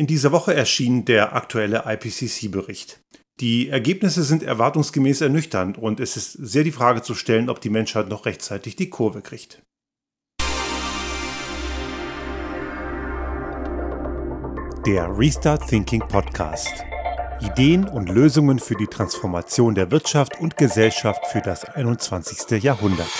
In 0.00 0.06
dieser 0.06 0.32
Woche 0.32 0.54
erschien 0.54 1.04
der 1.04 1.36
aktuelle 1.36 1.84
IPCC-Bericht. 1.84 3.02
Die 3.38 3.68
Ergebnisse 3.68 4.22
sind 4.22 4.42
erwartungsgemäß 4.42 5.20
ernüchternd 5.20 5.76
und 5.76 6.00
es 6.00 6.16
ist 6.16 6.32
sehr 6.32 6.64
die 6.64 6.72
Frage 6.72 7.02
zu 7.02 7.14
stellen, 7.14 7.50
ob 7.50 7.60
die 7.60 7.68
Menschheit 7.68 8.08
noch 8.08 8.24
rechtzeitig 8.24 8.76
die 8.76 8.88
Kurve 8.88 9.20
kriegt. 9.20 9.60
Der 14.86 15.18
Restart 15.18 15.68
Thinking 15.68 16.00
Podcast. 16.08 16.72
Ideen 17.42 17.86
und 17.86 18.08
Lösungen 18.08 18.58
für 18.58 18.76
die 18.76 18.86
Transformation 18.86 19.74
der 19.74 19.90
Wirtschaft 19.90 20.40
und 20.40 20.56
Gesellschaft 20.56 21.26
für 21.26 21.42
das 21.42 21.66
21. 21.66 22.62
Jahrhundert. 22.62 23.10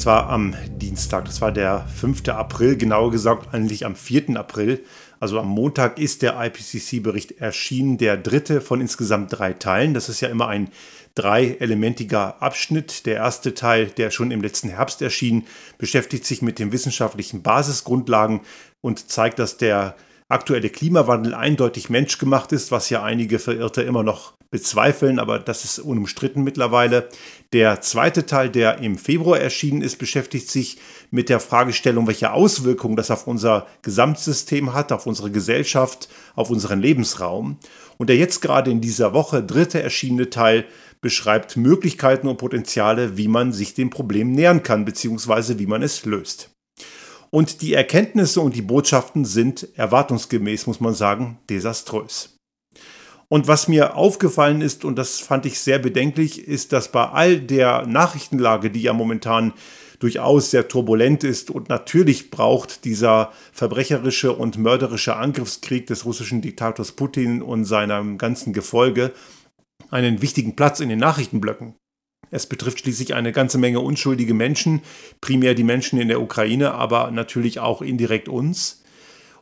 Das 0.00 0.06
war 0.06 0.30
am 0.30 0.54
Dienstag, 0.66 1.26
das 1.26 1.42
war 1.42 1.52
der 1.52 1.86
5. 1.94 2.26
April, 2.30 2.78
genauer 2.78 3.10
gesagt 3.10 3.52
eigentlich 3.52 3.84
am 3.84 3.94
4. 3.94 4.30
April. 4.34 4.82
Also 5.20 5.38
am 5.38 5.48
Montag 5.48 5.98
ist 5.98 6.22
der 6.22 6.42
IPCC-Bericht 6.42 7.32
erschienen, 7.32 7.98
der 7.98 8.16
dritte 8.16 8.62
von 8.62 8.80
insgesamt 8.80 9.38
drei 9.38 9.52
Teilen. 9.52 9.92
Das 9.92 10.08
ist 10.08 10.22
ja 10.22 10.30
immer 10.30 10.48
ein 10.48 10.70
dreielementiger 11.16 12.40
Abschnitt. 12.40 13.04
Der 13.04 13.16
erste 13.16 13.52
Teil, 13.52 13.88
der 13.88 14.10
schon 14.10 14.30
im 14.30 14.40
letzten 14.40 14.70
Herbst 14.70 15.02
erschien, 15.02 15.46
beschäftigt 15.76 16.24
sich 16.24 16.40
mit 16.40 16.58
den 16.58 16.72
wissenschaftlichen 16.72 17.42
Basisgrundlagen 17.42 18.40
und 18.80 19.10
zeigt, 19.10 19.38
dass 19.38 19.58
der 19.58 19.96
aktuelle 20.30 20.70
Klimawandel 20.70 21.34
eindeutig 21.34 21.90
menschgemacht 21.90 22.52
ist, 22.52 22.70
was 22.70 22.88
ja 22.88 23.02
einige 23.02 23.38
Verirrte 23.38 23.82
immer 23.82 24.02
noch 24.02 24.34
bezweifeln, 24.50 25.18
aber 25.18 25.38
das 25.38 25.64
ist 25.64 25.78
unumstritten 25.78 26.42
mittlerweile. 26.42 27.08
Der 27.52 27.80
zweite 27.80 28.26
Teil, 28.26 28.48
der 28.48 28.78
im 28.78 28.96
Februar 28.96 29.38
erschienen 29.38 29.82
ist, 29.82 29.98
beschäftigt 29.98 30.48
sich 30.48 30.78
mit 31.10 31.28
der 31.28 31.40
Fragestellung, 31.40 32.06
welche 32.06 32.32
Auswirkungen 32.32 32.96
das 32.96 33.10
auf 33.10 33.26
unser 33.26 33.66
Gesamtsystem 33.82 34.72
hat, 34.72 34.92
auf 34.92 35.06
unsere 35.06 35.30
Gesellschaft, 35.30 36.08
auf 36.34 36.50
unseren 36.50 36.80
Lebensraum. 36.80 37.58
Und 37.98 38.08
der 38.08 38.16
jetzt 38.16 38.40
gerade 38.40 38.70
in 38.70 38.80
dieser 38.80 39.12
Woche 39.12 39.42
dritte 39.42 39.82
erschienene 39.82 40.30
Teil 40.30 40.64
beschreibt 41.00 41.56
Möglichkeiten 41.56 42.28
und 42.28 42.38
Potenziale, 42.38 43.16
wie 43.16 43.28
man 43.28 43.52
sich 43.52 43.74
dem 43.74 43.90
Problem 43.90 44.32
nähern 44.32 44.62
kann, 44.62 44.84
beziehungsweise 44.84 45.58
wie 45.58 45.66
man 45.66 45.82
es 45.82 46.04
löst. 46.04 46.50
Und 47.30 47.62
die 47.62 47.74
Erkenntnisse 47.74 48.40
und 48.40 48.56
die 48.56 48.62
Botschaften 48.62 49.24
sind 49.24 49.68
erwartungsgemäß, 49.76 50.66
muss 50.66 50.80
man 50.80 50.94
sagen, 50.94 51.38
desaströs. 51.48 52.36
Und 53.28 53.46
was 53.46 53.68
mir 53.68 53.94
aufgefallen 53.94 54.60
ist, 54.60 54.84
und 54.84 54.96
das 54.96 55.20
fand 55.20 55.46
ich 55.46 55.60
sehr 55.60 55.78
bedenklich, 55.78 56.48
ist, 56.48 56.72
dass 56.72 56.90
bei 56.90 57.08
all 57.08 57.38
der 57.40 57.86
Nachrichtenlage, 57.86 58.70
die 58.70 58.82
ja 58.82 58.92
momentan 58.92 59.52
durchaus 60.00 60.50
sehr 60.50 60.66
turbulent 60.66 61.22
ist 61.22 61.50
und 61.50 61.68
natürlich 61.68 62.30
braucht 62.30 62.84
dieser 62.84 63.32
verbrecherische 63.52 64.32
und 64.32 64.58
mörderische 64.58 65.14
Angriffskrieg 65.14 65.86
des 65.86 66.04
russischen 66.04 66.40
Diktators 66.40 66.92
Putin 66.92 67.42
und 67.42 67.66
seinem 67.66 68.18
ganzen 68.18 68.52
Gefolge 68.52 69.12
einen 69.90 70.22
wichtigen 70.22 70.56
Platz 70.56 70.80
in 70.80 70.88
den 70.88 70.98
Nachrichtenblöcken. 70.98 71.74
Es 72.30 72.46
betrifft 72.46 72.80
schließlich 72.80 73.14
eine 73.14 73.32
ganze 73.32 73.58
Menge 73.58 73.80
unschuldige 73.80 74.34
Menschen, 74.34 74.82
primär 75.20 75.54
die 75.54 75.64
Menschen 75.64 76.00
in 76.00 76.08
der 76.08 76.20
Ukraine, 76.20 76.72
aber 76.74 77.10
natürlich 77.10 77.58
auch 77.58 77.82
indirekt 77.82 78.28
uns. 78.28 78.82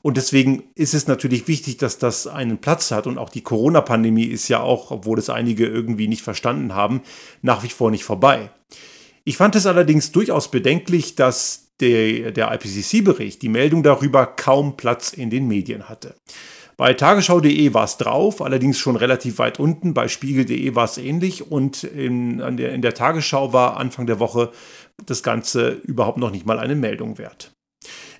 Und 0.01 0.17
deswegen 0.17 0.65
ist 0.75 0.95
es 0.95 1.07
natürlich 1.07 1.49
wichtig, 1.49 1.77
dass 1.77 1.99
das 1.99 2.27
einen 2.27 2.59
Platz 2.59 2.91
hat. 2.91 3.07
Und 3.07 3.19
auch 3.19 3.31
die 3.31 3.43
Corona-Pandemie 3.43 4.25
ist 4.25 4.49
ja 4.49 4.61
auch, 4.61 4.91
obwohl 4.91 5.19
es 5.19 5.29
einige 5.29 5.67
irgendwie 5.67 6.09
nicht 6.09 6.23
verstanden 6.23 6.75
haben, 6.75 7.03
nach 7.43 7.63
wie 7.63 7.69
vor 7.69 7.91
nicht 7.91 8.05
vorbei. 8.05 8.51
Ich 9.25 9.37
fand 9.37 9.57
es 9.57 9.67
allerdings 9.67 10.13
durchaus 10.13 10.51
bedenklich, 10.51 11.15
dass 11.17 11.69
der, 11.81 12.33
der 12.33 12.53
IPCC-Bericht 12.53 13.43
die 13.43 13.49
Meldung 13.49 13.83
darüber 13.83 14.27
kaum 14.27 14.77
Platz 14.77 15.13
in 15.13 15.31
den 15.31 15.47
Medien 15.47 15.89
hatte. 15.89 16.15
Bei 16.79 16.95
tagesschau.de 16.95 17.75
war 17.75 17.85
es 17.85 17.97
drauf, 17.97 18.41
allerdings 18.41 18.79
schon 18.79 18.95
relativ 18.95 19.41
weit 19.41 19.59
unten. 19.59 19.95
Bei 19.95 20.07
spiegel.de 20.07 20.77
war 20.77 20.85
es 20.85 20.97
ähnlich 20.97 21.51
und 21.51 21.83
in, 21.83 22.39
der, 22.57 22.73
in 22.73 22.83
der 22.83 22.95
Tagesschau 22.95 23.53
war 23.53 23.79
Anfang 23.79 24.07
der 24.07 24.21
Woche 24.21 24.53
das 25.05 25.25
Ganze 25.25 25.71
überhaupt 25.71 26.19
noch 26.19 26.31
nicht 26.31 26.47
mal 26.47 26.61
eine 26.61 26.77
Meldung 26.77 27.19
wert. 27.19 27.51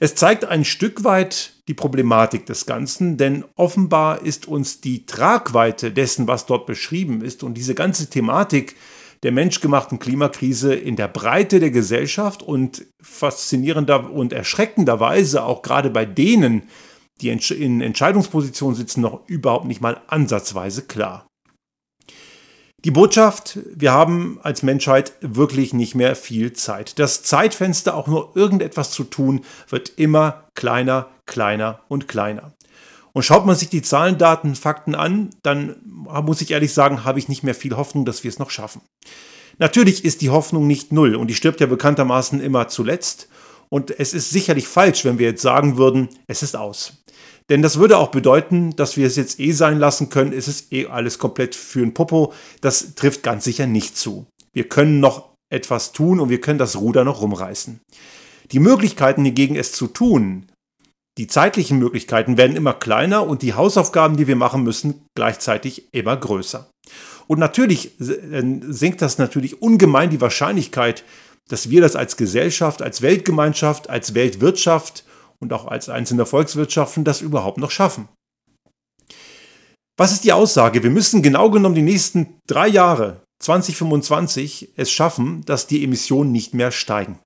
Es 0.01 0.17
zeigt 0.17 0.45
ein 0.45 0.65
Stück 0.65 1.05
weit 1.05 1.53
die 1.69 1.75
Problematik 1.75 2.47
des 2.47 2.67
Ganzen, 2.67 3.17
denn 3.17 3.45
offenbar 3.55 4.23
ist 4.23 4.49
uns 4.49 4.81
die 4.81 5.07
Tragweite 5.07 5.93
dessen, 5.93 6.27
was 6.27 6.47
dort 6.47 6.67
beschrieben 6.67 7.23
ist 7.23 7.45
und 7.45 7.55
diese 7.55 7.77
ganze 7.77 8.11
Thematik 8.11 8.75
der 9.23 9.31
menschgemachten 9.31 10.01
Klimakrise 10.01 10.75
in 10.75 10.97
der 10.97 11.09
Breite 11.09 11.61
der 11.61 11.71
Gesellschaft 11.71 12.43
und 12.43 12.87
faszinierender 13.01 14.11
und 14.11 14.33
erschreckenderweise 14.33 15.45
auch 15.45 15.63
gerade 15.63 15.91
bei 15.91 16.05
denen, 16.05 16.65
die 17.21 17.31
in 17.31 17.81
Entscheidungspositionen 17.81 18.77
sitzen, 18.77 19.01
noch 19.01 19.29
überhaupt 19.29 19.67
nicht 19.67 19.81
mal 19.81 20.01
ansatzweise 20.07 20.83
klar. 20.83 21.27
Die 22.85 22.93
Botschaft, 22.93 23.59
wir 23.75 23.91
haben 23.91 24.39
als 24.43 24.63
Menschheit 24.63 25.13
wirklich 25.21 25.75
nicht 25.75 25.97
mehr 25.97 26.15
viel 26.15 26.53
Zeit. 26.53 27.01
Das 27.01 27.25
Zeitfenster, 27.25 27.97
auch 27.97 28.07
nur 28.07 28.37
irgendetwas 28.37 28.93
zu 28.93 29.03
tun, 29.03 29.45
wird 29.69 29.93
immer 29.97 30.45
kleiner, 30.55 31.09
kleiner 31.27 31.81
und 31.89 32.07
kleiner. 32.07 32.53
Und 33.13 33.25
schaut 33.25 33.47
man 33.47 33.57
sich 33.57 33.69
die 33.69 33.83
Zahlen, 33.83 34.17
Daten, 34.17 34.55
Fakten 34.55 34.95
an, 34.95 35.31
dann 35.43 35.75
muss 35.83 36.41
ich 36.41 36.53
ehrlich 36.53 36.73
sagen, 36.73 37.05
habe 37.05 37.19
ich 37.19 37.29
nicht 37.29 37.43
mehr 37.43 37.55
viel 37.55 37.77
Hoffnung, 37.77 38.05
dass 38.05 38.23
wir 38.23 38.29
es 38.29 38.39
noch 38.39 38.51
schaffen. 38.51 38.81
Natürlich 39.59 40.05
ist 40.05 40.21
die 40.21 40.31
Hoffnung 40.31 40.69
nicht 40.69 40.93
null 40.93 41.17
und 41.17 41.27
die 41.27 41.35
stirbt 41.35 41.59
ja 41.61 41.67
bekanntermaßen 41.67 42.41
immer 42.41 42.69
zuletzt. 42.69 43.29
Und 43.71 43.99
es 43.99 44.15
ist 44.15 44.31
sicherlich 44.31 44.69
falsch, 44.69 45.05
wenn 45.05 45.19
wir 45.19 45.27
jetzt 45.27 45.43
sagen 45.43 45.77
würden, 45.77 46.09
es 46.29 46.45
ist 46.45 46.57
aus. 46.57 47.03
Denn 47.51 47.63
das 47.63 47.79
würde 47.79 47.97
auch 47.97 48.09
bedeuten, 48.09 48.77
dass 48.77 48.97
wir 48.97 49.07
es 49.07 49.17
jetzt 49.17 49.41
eh 49.41 49.53
sein 49.53 49.79
lassen 49.79 50.11
können, 50.11 50.33
es 50.33 50.49
ist 50.49 50.73
eh 50.73 50.87
alles 50.87 51.19
komplett 51.19 51.55
für 51.55 51.81
ein 51.81 51.95
Popo. 51.95 52.33
Das 52.61 52.95
trifft 52.95 53.23
ganz 53.23 53.45
sicher 53.45 53.67
nicht 53.67 53.97
zu. 53.97 54.27
Wir 54.53 54.69
können 54.69 55.01
noch 55.01 55.31
etwas 55.51 55.93
tun 55.93 56.21
und 56.21 56.29
wir 56.29 56.41
können 56.41 56.59
das 56.59 56.77
Ruder 56.77 57.05
noch 57.05 57.23
rumreißen. 57.23 57.81
Die 58.53 58.59
Möglichkeiten 58.59 59.25
hingegen, 59.25 59.57
es 59.57 59.73
zu 59.73 59.87
tun, 59.87 60.47
die 61.17 61.27
zeitlichen 61.27 61.79
Möglichkeiten 61.79 62.37
werden 62.37 62.57
immer 62.57 62.75
kleiner 62.75 63.27
und 63.27 63.43
die 63.43 63.55
Hausaufgaben, 63.55 64.17
die 64.17 64.27
wir 64.27 64.37
machen 64.37 64.63
müssen, 64.63 65.07
gleichzeitig 65.17 65.93
immer 65.93 66.17
größer. 66.17 66.71
Und 67.27 67.39
natürlich 67.39 67.93
sinkt 67.99 69.03
das 69.03 69.19
natürlich 69.19 69.61
ungemein 69.61 70.11
die 70.11 70.21
Wahrscheinlichkeit, 70.21 71.05
dass 71.49 71.71
wir 71.71 71.81
das 71.81 71.97
als 71.97 72.17
Gesellschaft, 72.17 72.83
als 72.83 73.03
Weltgemeinschaft, 73.03 73.91
als 73.91 74.15
Weltwirtschaft 74.15 75.05
und 75.41 75.53
auch 75.53 75.67
als 75.67 75.89
einzelne 75.89 76.27
Volkswirtschaften 76.27 77.05
das 77.05 77.21
überhaupt 77.21 77.59
noch 77.59 77.71
schaffen. 77.71 78.09
Was 79.97 80.13
ist 80.13 80.25
die 80.25 80.33
Aussage? 80.33 80.83
Wir 80.83 80.91
müssen 80.91 81.23
genau 81.23 81.51
genommen 81.51 81.75
die 81.75 81.83
nächsten 81.83 82.39
drei 82.47 82.69
Jahre, 82.69 83.23
2025, 83.41 84.73
es 84.77 84.91
schaffen, 84.91 85.45
dass 85.45 85.67
die 85.67 85.83
Emissionen 85.83 86.33
nicht 86.33 86.55
mehr 86.55 86.71
steigen. 86.71 87.19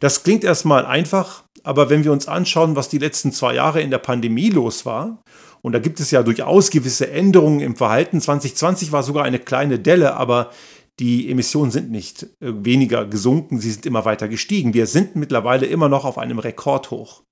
Das 0.00 0.22
klingt 0.22 0.44
erstmal 0.44 0.86
einfach, 0.86 1.44
aber 1.64 1.90
wenn 1.90 2.04
wir 2.04 2.12
uns 2.12 2.28
anschauen, 2.28 2.76
was 2.76 2.88
die 2.88 2.98
letzten 2.98 3.32
zwei 3.32 3.54
Jahre 3.54 3.80
in 3.80 3.90
der 3.90 3.98
Pandemie 3.98 4.50
los 4.50 4.86
war, 4.86 5.22
und 5.60 5.72
da 5.72 5.80
gibt 5.80 5.98
es 6.00 6.10
ja 6.12 6.22
durchaus 6.22 6.70
gewisse 6.70 7.10
Änderungen 7.10 7.60
im 7.60 7.76
Verhalten. 7.76 8.20
2020 8.20 8.92
war 8.92 9.02
sogar 9.02 9.24
eine 9.24 9.40
kleine 9.40 9.78
Delle, 9.78 10.14
aber 10.14 10.50
die 10.98 11.30
Emissionen 11.30 11.70
sind 11.70 11.90
nicht 11.90 12.24
äh, 12.40 12.52
weniger 12.64 13.06
gesunken, 13.06 13.60
sie 13.60 13.70
sind 13.70 13.86
immer 13.86 14.04
weiter 14.04 14.28
gestiegen. 14.28 14.74
Wir 14.74 14.86
sind 14.86 15.16
mittlerweile 15.16 15.66
immer 15.66 15.88
noch 15.88 16.04
auf 16.04 16.18
einem 16.18 16.38
Rekordhoch. 16.38 17.22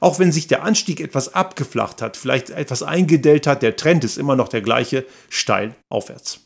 Auch 0.00 0.18
wenn 0.18 0.32
sich 0.32 0.46
der 0.46 0.62
Anstieg 0.62 1.00
etwas 1.00 1.34
abgeflacht 1.34 2.02
hat, 2.02 2.16
vielleicht 2.16 2.50
etwas 2.50 2.82
eingedellt 2.82 3.46
hat, 3.46 3.62
der 3.62 3.76
Trend 3.76 4.04
ist 4.04 4.18
immer 4.18 4.36
noch 4.36 4.48
der 4.48 4.60
gleiche, 4.60 5.06
steil 5.30 5.74
aufwärts. 5.88 6.45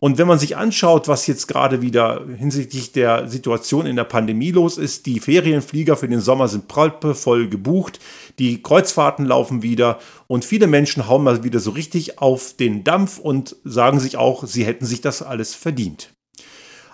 Und 0.00 0.16
wenn 0.16 0.26
man 0.26 0.38
sich 0.38 0.56
anschaut, 0.56 1.08
was 1.08 1.26
jetzt 1.26 1.46
gerade 1.46 1.82
wieder 1.82 2.24
hinsichtlich 2.38 2.92
der 2.92 3.28
Situation 3.28 3.84
in 3.84 3.96
der 3.96 4.04
Pandemie 4.04 4.50
los 4.50 4.78
ist, 4.78 5.04
die 5.04 5.20
Ferienflieger 5.20 5.94
für 5.94 6.08
den 6.08 6.20
Sommer 6.20 6.48
sind 6.48 6.64
voll 6.72 7.48
gebucht, 7.48 8.00
die 8.38 8.62
Kreuzfahrten 8.62 9.26
laufen 9.26 9.62
wieder 9.62 9.98
und 10.26 10.46
viele 10.46 10.66
Menschen 10.66 11.06
hauen 11.06 11.22
mal 11.22 11.44
wieder 11.44 11.60
so 11.60 11.70
richtig 11.72 12.18
auf 12.18 12.54
den 12.54 12.82
Dampf 12.82 13.18
und 13.18 13.56
sagen 13.64 14.00
sich 14.00 14.16
auch, 14.16 14.46
sie 14.46 14.64
hätten 14.64 14.86
sich 14.86 15.02
das 15.02 15.22
alles 15.22 15.54
verdient. 15.54 16.14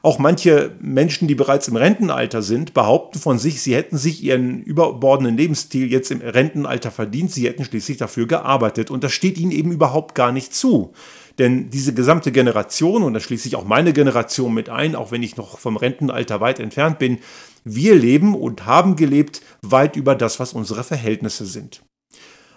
Auch 0.02 0.18
manche 0.20 0.72
Menschen, 0.80 1.26
die 1.26 1.34
bereits 1.34 1.66
im 1.66 1.74
Rentenalter 1.74 2.40
sind, 2.40 2.74
behaupten 2.74 3.18
von 3.18 3.40
sich, 3.40 3.60
sie 3.60 3.74
hätten 3.74 3.98
sich 3.98 4.22
ihren 4.22 4.62
überbordenden 4.62 5.36
Lebensstil 5.36 5.90
jetzt 5.90 6.12
im 6.12 6.20
Rentenalter 6.20 6.92
verdient, 6.92 7.32
sie 7.32 7.48
hätten 7.48 7.64
schließlich 7.64 7.96
dafür 7.96 8.28
gearbeitet. 8.28 8.92
Und 8.92 9.02
das 9.02 9.12
steht 9.12 9.36
ihnen 9.36 9.50
eben 9.50 9.72
überhaupt 9.72 10.14
gar 10.14 10.30
nicht 10.30 10.54
zu. 10.54 10.92
Denn 11.38 11.68
diese 11.70 11.92
gesamte 11.92 12.32
Generation, 12.32 13.02
und 13.02 13.14
da 13.14 13.20
schließe 13.20 13.48
ich 13.48 13.56
auch 13.56 13.64
meine 13.64 13.92
Generation 13.92 14.54
mit 14.54 14.68
ein, 14.68 14.94
auch 14.94 15.10
wenn 15.10 15.22
ich 15.22 15.36
noch 15.36 15.58
vom 15.58 15.76
Rentenalter 15.76 16.40
weit 16.40 16.60
entfernt 16.60 16.98
bin, 16.98 17.18
wir 17.64 17.94
leben 17.94 18.34
und 18.34 18.64
haben 18.64 18.96
gelebt 18.96 19.42
weit 19.60 19.96
über 19.96 20.14
das, 20.14 20.40
was 20.40 20.52
unsere 20.52 20.84
Verhältnisse 20.84 21.44
sind. 21.44 21.82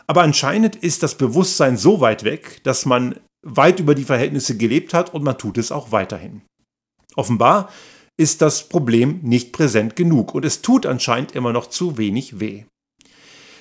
Aber 0.07 0.21
anscheinend 0.21 0.75
ist 0.75 1.03
das 1.03 1.15
Bewusstsein 1.15 1.77
so 1.77 1.99
weit 1.99 2.23
weg, 2.23 2.61
dass 2.63 2.85
man 2.85 3.19
weit 3.41 3.79
über 3.79 3.95
die 3.95 4.03
Verhältnisse 4.03 4.57
gelebt 4.57 4.93
hat 4.93 5.13
und 5.13 5.23
man 5.23 5.37
tut 5.37 5.57
es 5.57 5.71
auch 5.71 5.91
weiterhin. 5.91 6.41
Offenbar 7.15 7.69
ist 8.17 8.41
das 8.41 8.67
Problem 8.69 9.19
nicht 9.23 9.53
präsent 9.53 9.95
genug 9.95 10.33
und 10.33 10.45
es 10.45 10.61
tut 10.61 10.85
anscheinend 10.85 11.33
immer 11.33 11.53
noch 11.53 11.67
zu 11.67 11.97
wenig 11.97 12.39
weh. 12.39 12.65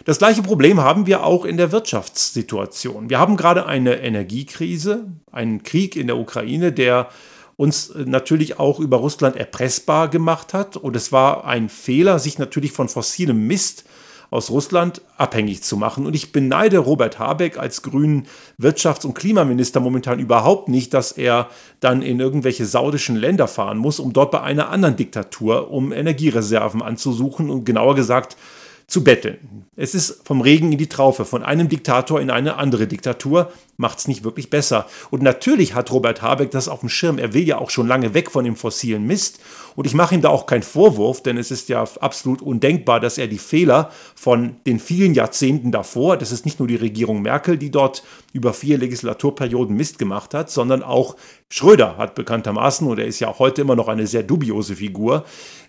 Das 0.09 0.17
gleiche 0.17 0.43
Problem 0.43 0.81
haben 0.81 1.07
wir 1.07 1.23
auch 1.23 1.45
in 1.45 1.59
der 1.59 1.71
Wirtschaftssituation. 1.71 3.11
Wir 3.11 3.19
haben 3.19 3.37
gerade 3.37 3.67
eine 3.67 4.01
Energiekrise, 4.01 5.05
einen 5.31 5.63
Krieg 5.65 5.97
in 5.97 6.07
der 6.07 6.17
Ukraine, 6.17 6.73
der 6.73 7.11
uns 7.57 7.93
natürlich 7.95 8.59
auch 8.59 8.81
über 8.81 8.97
Russland 8.97 9.37
erpressbar 9.37 10.09
gemacht 10.09 10.55
hat. 10.55 10.79
Und 10.79 10.97
es 10.97 11.13
war 11.13 11.45
ein 11.45 11.69
Fehler, 11.69 12.21
sich 12.21 12.39
natürlich 12.39 12.73
von 12.73 12.89
fossilem 12.89 13.47
Mist 13.47 13.85
aus 14.31 14.49
Russland 14.49 15.03
abhängig 15.19 15.63
zu 15.63 15.77
machen. 15.77 16.07
Und 16.07 16.15
ich 16.15 16.33
beneide 16.33 16.79
Robert 16.79 17.19
Habeck 17.19 17.59
als 17.59 17.83
grünen 17.83 18.29
Wirtschafts- 18.59 19.05
und 19.05 19.13
Klimaminister 19.13 19.81
momentan 19.81 20.21
überhaupt 20.21 20.71
nicht, 20.71 20.95
dass 20.95 21.13
er 21.13 21.51
dann 21.81 22.01
in 22.01 22.19
irgendwelche 22.19 22.65
saudischen 22.65 23.17
Länder 23.17 23.47
fahren 23.47 23.77
muss, 23.77 24.01
um 24.01 24.15
dort 24.15 24.31
bei 24.31 24.41
einer 24.41 24.71
anderen 24.71 24.97
Diktatur 24.97 25.71
um 25.71 25.93
Energiereserven 25.93 26.81
anzusuchen 26.81 27.51
und 27.51 27.67
genauer 27.67 27.95
gesagt 27.95 28.39
zu 28.89 29.05
betteln. 29.05 29.67
Es 29.77 29.95
ist 29.95 30.27
vom 30.27 30.41
Regen 30.41 30.73
in 30.73 30.79
die 30.79 30.89
Traufe, 30.89 31.25
von 31.25 31.45
einem 31.45 31.69
Diktator 31.69 32.21
in 32.21 32.31
eine 32.31 32.57
andere 32.57 32.89
Diktatur, 32.89 33.53
macht 33.79 34.01
es 34.01 34.09
nicht 34.09 34.25
wirklich 34.25 34.51
besser. 34.51 34.87
Und 35.11 35.23
natürlich 35.23 35.75
hat 35.75 35.93
Robert 35.93 36.21
Habeck 36.21 36.51
das 36.51 36.69
auf 36.69 36.81
dem 36.81 36.89
Schirm. 36.89 37.17
Er 37.17 37.33
will 37.33 37.45
ja 37.45 37.59
auch 37.59 37.71
schon 37.71 37.87
lange 37.87 38.13
weg 38.13 38.31
von 38.31 38.45
dem 38.45 38.57
fossilen 38.57 39.07
Mist. 39.07 39.39
Und 39.77 39.87
ich 39.87 39.95
mache 39.95 40.17
ihm 40.17 40.21
da 40.21 40.31
auch 40.31 40.47
keinen 40.47 40.65
Vorwurf, 40.65 41.23
denn 41.23 41.39
es 41.39 41.53
ist 41.53 41.69
ja 41.69 41.85
absolut 42.01 42.43
undenkbar, 42.43 42.99
dass 42.99 43.19
er 43.19 43.29
die 43.29 43.39
Fehler 43.39 43.91
von 44.17 44.57
den 44.67 44.81
vielen 44.81 45.15
Jahrzehnten 45.15 45.71
davor, 45.71 46.17
das 46.17 46.33
ist 46.33 46.45
nicht 46.45 46.59
nur 46.59 46.67
die 46.67 46.75
Regierung 46.75 47.23
Merkel, 47.23 47.57
die 47.57 47.71
dort 47.71 48.03
über 48.33 48.53
vier 48.53 48.79
Legislaturperioden 48.79 49.77
Mist 49.77 50.01
gemacht 50.01 50.35
hat, 50.35 50.51
sondern 50.51 50.83
auch 50.83 51.15
Schröder 51.49 51.97
hat 51.97 52.17
bekanntermaßen, 52.17 52.87
und 52.89 52.99
er 52.99 53.07
ist 53.07 53.21
ja 53.21 53.29
auch 53.29 53.39
heute 53.39 53.63
immer 53.63 53.77
noch 53.77 53.87
eine 53.87 54.09
sehr 54.09 54.25
dubiose 54.25 54.75
Figur, 54.75 55.25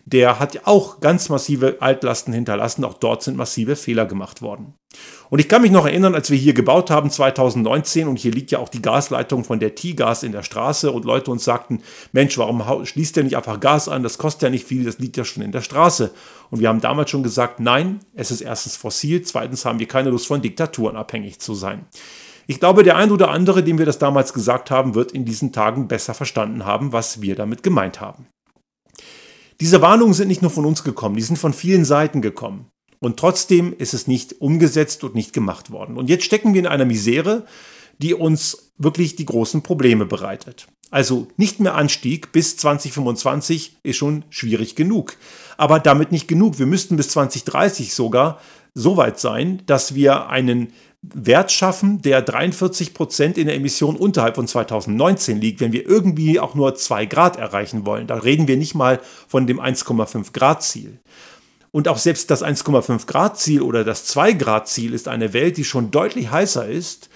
der 0.06 0.40
hat 0.40 0.62
auch 0.66 1.00
ganz 1.02 1.30
massive 1.30 1.78
Altlasten 1.82 2.34
hinterlassen. 2.34 2.84
Auch 2.84 2.96
dort 2.96 3.22
sind 3.22 3.38
massive 3.38 3.76
Fehler 3.76 4.06
gemacht 4.06 4.42
worden. 4.42 4.74
Und 5.30 5.40
ich 5.40 5.48
kann 5.48 5.62
mich 5.62 5.72
noch 5.72 5.86
erinnern, 5.86 6.16
als 6.16 6.32
wir 6.32 6.38
hier 6.38 6.54
gebaut 6.54 6.90
haben 6.90 7.12
2019 7.12 7.99
und 8.07 8.18
hier 8.18 8.31
liegt 8.31 8.51
ja 8.51 8.60
auch 8.60 8.69
die 8.69 8.81
Gasleitung 8.81 9.44
von 9.44 9.60
der 9.60 9.75
T-Gas 9.75 10.24
in 10.24 10.31
der 10.31 10.44
Straße 10.44 10.92
und 10.92 11.06
Leute 11.06 11.31
uns 11.31 11.44
sagten, 11.44 11.81
Mensch, 12.12 12.38
warum 12.38 12.63
schließt 12.86 13.16
der 13.16 13.24
nicht 13.24 13.36
einfach 13.36 13.60
Gas 13.60 13.90
an? 13.90 14.04
Das 14.04 14.18
kostet 14.18 14.44
ja 14.44 14.50
nicht 14.50 14.66
viel, 14.66 14.86
das 14.86 15.00
liegt 15.00 15.18
ja 15.18 15.25
schon 15.25 15.44
in 15.44 15.51
der 15.51 15.62
Straße. 15.62 16.12
Und 16.50 16.60
wir 16.60 16.69
haben 16.69 16.81
damals 16.81 17.10
schon 17.10 17.24
gesagt, 17.24 17.60
nein, 17.60 18.00
es 18.13 18.31
ist 18.31 18.42
erstens 18.42 18.78
fossil, 18.78 19.22
zweitens 19.24 19.66
haben 19.66 19.80
wir 19.80 19.88
keine 19.88 20.10
Lust 20.10 20.28
von 20.28 20.42
Diktaturen 20.42 20.96
abhängig 20.96 21.40
zu 21.40 21.54
sein. 21.54 21.86
Ich 22.48 22.60
glaube, 22.60 22.84
der 22.84 22.96
ein 22.96 23.12
oder 23.12 23.30
andere, 23.30 23.63
dem 23.63 23.78
wir 23.78 23.86
das 23.86 24.00
damals 24.00 24.34
gesagt 24.34 24.72
haben, 24.72 24.95
wird 24.95 25.12
in 25.12 25.24
diesen 25.24 25.52
Tagen 25.52 25.88
besser 25.88 26.16
verstanden 26.16 26.66
haben, 26.66 26.94
was 26.94 27.22
wir 27.22 27.36
damit 27.36 27.62
gemeint 27.62 28.02
haben. 28.02 28.25
Diese 29.62 29.81
Warnungen 29.81 30.13
sind 30.13 30.30
nicht 30.30 30.42
nur 30.42 30.50
von 30.50 30.66
uns 30.66 30.84
gekommen, 30.84 31.16
die 31.16 31.22
sind 31.22 31.38
von 31.38 31.54
vielen 31.54 31.86
Seiten 31.86 32.22
gekommen. 32.22 32.72
Und 33.00 33.18
trotzdem 33.18 33.74
ist 33.78 33.94
es 33.94 34.07
nicht 34.07 34.42
umgesetzt 34.42 35.04
und 35.04 35.16
nicht 35.16 35.31
gemacht 35.31 35.72
worden. 35.72 35.98
Und 35.98 36.10
jetzt 36.10 36.25
stecken 36.25 36.54
wir 36.54 36.60
in 36.60 36.68
einer 36.68 36.86
Misere, 36.86 37.45
die 38.00 38.13
uns 38.13 38.72
wirklich 38.78 39.16
die 39.16 39.25
großen 39.25 39.62
Probleme 39.62 40.06
bereitet. 40.06 40.68
Also 40.90 41.28
nicht 41.38 41.60
mehr 41.60 41.75
Anstieg 41.75 42.31
bis 42.31 42.57
2025 42.57 43.78
ist 43.84 43.98
schon 43.98 44.25
schwierig 44.30 44.75
genug. 44.75 45.18
Aber 45.57 45.80
damit 45.80 46.12
nicht 46.12 46.28
genug. 46.28 46.57
Wir 46.57 46.66
müssten 46.66 46.96
bis 46.96 47.10
2030 47.10 47.94
sogar 47.94 48.40
so 48.74 48.98
weit 48.98 49.19
sein, 49.19 49.62
dass 49.66 49.94
wir 49.94 50.30
einen 50.30 50.74
Wert 51.01 51.51
schaffen, 51.51 52.01
der 52.01 52.22
43 52.22 52.94
Prozent 52.94 53.38
in 53.38 53.48
der 53.48 53.56
Emission 53.56 53.96
unterhalb 53.96 54.36
von 54.36 54.48
2019 54.48 55.40
liegt, 55.40 55.62
wenn 55.62 55.72
wir 55.72 55.88
irgendwie 55.88 56.40
auch 56.40 56.56
nur 56.56 56.75
2 56.75 57.06
Grad 57.06 57.38
erreichen 57.38 57.86
wollen. 57.86 58.07
Da 58.07 58.16
reden 58.16 58.48
wir 58.48 58.57
nicht 58.57 58.75
mal 58.75 59.00
von 59.28 59.48
dem 59.48 59.60
1,5 59.60 60.34
Grad 60.34 60.63
Ziel. 60.63 61.00
Und 61.72 61.88
auch 61.88 62.00
selbst 62.00 62.31
das 62.31 62.44
1,5 62.44 63.06
Grad 63.06 63.38
Ziel 63.38 63.62
oder 63.62 63.84
das 63.84 64.06
2 64.06 64.34
Grad 64.34 64.68
Ziel 64.68 64.94
ist 64.94 65.07
eine 65.07 65.34
Welt, 65.34 65.57
die 65.57 65.63
schon 65.63 65.92
deutlich 65.92 66.31
heißer 66.31 66.68
ist, 66.68 67.09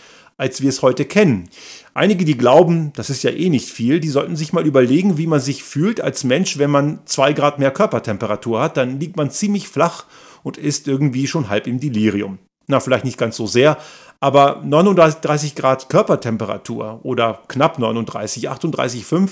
als 0.43 0.61
wir 0.61 0.69
es 0.69 0.81
heute 0.81 1.05
kennen. 1.05 1.49
Einige, 1.93 2.25
die 2.25 2.37
glauben, 2.37 2.91
das 2.95 3.09
ist 3.09 3.23
ja 3.23 3.31
eh 3.31 3.49
nicht 3.49 3.69
viel, 3.69 3.99
die 3.99 4.09
sollten 4.09 4.35
sich 4.35 4.51
mal 4.51 4.67
überlegen, 4.67 5.17
wie 5.17 5.27
man 5.27 5.39
sich 5.39 5.63
fühlt 5.63 6.01
als 6.01 6.25
Mensch, 6.25 6.57
wenn 6.57 6.69
man 6.69 6.99
2 7.05 7.31
Grad 7.33 7.59
mehr 7.59 7.71
Körpertemperatur 7.71 8.61
hat. 8.61 8.77
Dann 8.77 8.99
liegt 8.99 9.15
man 9.15 9.31
ziemlich 9.31 9.69
flach 9.69 10.05
und 10.43 10.57
ist 10.57 10.87
irgendwie 10.87 11.27
schon 11.27 11.49
halb 11.49 11.65
im 11.65 11.79
Delirium 11.79 12.39
na 12.67 12.79
vielleicht 12.79 13.05
nicht 13.05 13.17
ganz 13.17 13.37
so 13.37 13.47
sehr, 13.47 13.77
aber 14.19 14.61
39 14.63 15.55
Grad 15.55 15.89
Körpertemperatur 15.89 17.01
oder 17.03 17.41
knapp 17.47 17.79
39, 17.79 18.49
38,5, 18.49 19.31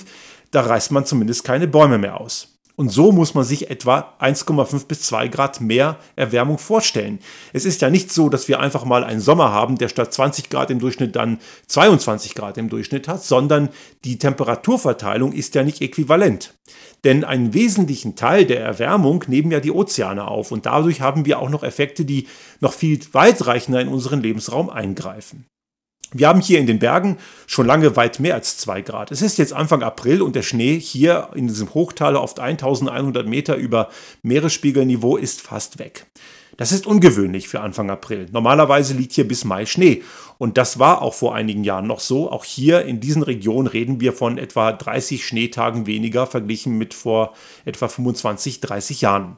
da 0.51 0.61
reißt 0.61 0.91
man 0.91 1.05
zumindest 1.05 1.43
keine 1.43 1.67
Bäume 1.67 1.97
mehr 1.97 2.19
aus. 2.19 2.59
Und 2.81 2.89
so 2.89 3.11
muss 3.11 3.35
man 3.35 3.43
sich 3.43 3.69
etwa 3.69 4.15
1,5 4.19 4.87
bis 4.87 5.03
2 5.03 5.27
Grad 5.27 5.61
mehr 5.61 5.99
Erwärmung 6.15 6.57
vorstellen. 6.57 7.19
Es 7.53 7.63
ist 7.63 7.79
ja 7.83 7.91
nicht 7.91 8.11
so, 8.11 8.27
dass 8.27 8.47
wir 8.47 8.59
einfach 8.59 8.85
mal 8.85 9.03
einen 9.03 9.19
Sommer 9.19 9.51
haben, 9.51 9.77
der 9.77 9.87
statt 9.87 10.11
20 10.11 10.49
Grad 10.49 10.71
im 10.71 10.79
Durchschnitt 10.79 11.15
dann 11.15 11.37
22 11.67 12.33
Grad 12.33 12.57
im 12.57 12.69
Durchschnitt 12.69 13.07
hat, 13.07 13.23
sondern 13.23 13.69
die 14.03 14.17
Temperaturverteilung 14.17 15.31
ist 15.31 15.53
ja 15.53 15.61
nicht 15.61 15.79
äquivalent. 15.81 16.55
Denn 17.03 17.23
einen 17.23 17.53
wesentlichen 17.53 18.15
Teil 18.15 18.45
der 18.45 18.61
Erwärmung 18.61 19.25
nehmen 19.27 19.51
ja 19.51 19.59
die 19.59 19.69
Ozeane 19.69 20.27
auf 20.27 20.51
und 20.51 20.65
dadurch 20.65 21.01
haben 21.01 21.27
wir 21.27 21.37
auch 21.37 21.51
noch 21.51 21.61
Effekte, 21.61 22.03
die 22.03 22.27
noch 22.61 22.73
viel 22.73 22.99
weitreichender 23.11 23.79
in 23.79 23.89
unseren 23.89 24.23
Lebensraum 24.23 24.71
eingreifen. 24.71 25.45
Wir 26.13 26.27
haben 26.27 26.41
hier 26.41 26.59
in 26.59 26.67
den 26.67 26.79
Bergen 26.79 27.17
schon 27.47 27.65
lange 27.65 27.95
weit 27.95 28.19
mehr 28.19 28.35
als 28.35 28.57
zwei 28.57 28.81
Grad. 28.81 29.11
Es 29.11 29.21
ist 29.21 29.37
jetzt 29.37 29.53
Anfang 29.53 29.81
April 29.81 30.21
und 30.21 30.35
der 30.35 30.41
Schnee 30.41 30.77
hier 30.77 31.29
in 31.35 31.47
diesem 31.47 31.73
Hochtal 31.73 32.17
auf 32.17 32.37
1100 32.37 33.25
Meter 33.25 33.55
über 33.55 33.89
Meeresspiegelniveau 34.21 35.15
ist 35.15 35.41
fast 35.41 35.79
weg. 35.79 36.05
Das 36.57 36.73
ist 36.73 36.85
ungewöhnlich 36.85 37.47
für 37.47 37.61
Anfang 37.61 37.89
April. 37.89 38.27
Normalerweise 38.31 38.93
liegt 38.93 39.13
hier 39.13 39.25
bis 39.25 39.45
Mai 39.45 39.65
Schnee. 39.65 40.03
Und 40.37 40.57
das 40.57 40.79
war 40.79 41.01
auch 41.01 41.13
vor 41.13 41.33
einigen 41.33 41.63
Jahren 41.63 41.87
noch 41.87 42.01
so. 42.01 42.29
Auch 42.29 42.43
hier 42.43 42.83
in 42.83 42.99
diesen 42.99 43.23
Regionen 43.23 43.67
reden 43.67 44.01
wir 44.01 44.11
von 44.11 44.37
etwa 44.37 44.73
30 44.73 45.25
Schneetagen 45.25 45.87
weniger 45.87 46.27
verglichen 46.27 46.77
mit 46.77 46.93
vor 46.93 47.33
etwa 47.63 47.87
25, 47.87 48.59
30 48.59 49.01
Jahren. 49.01 49.37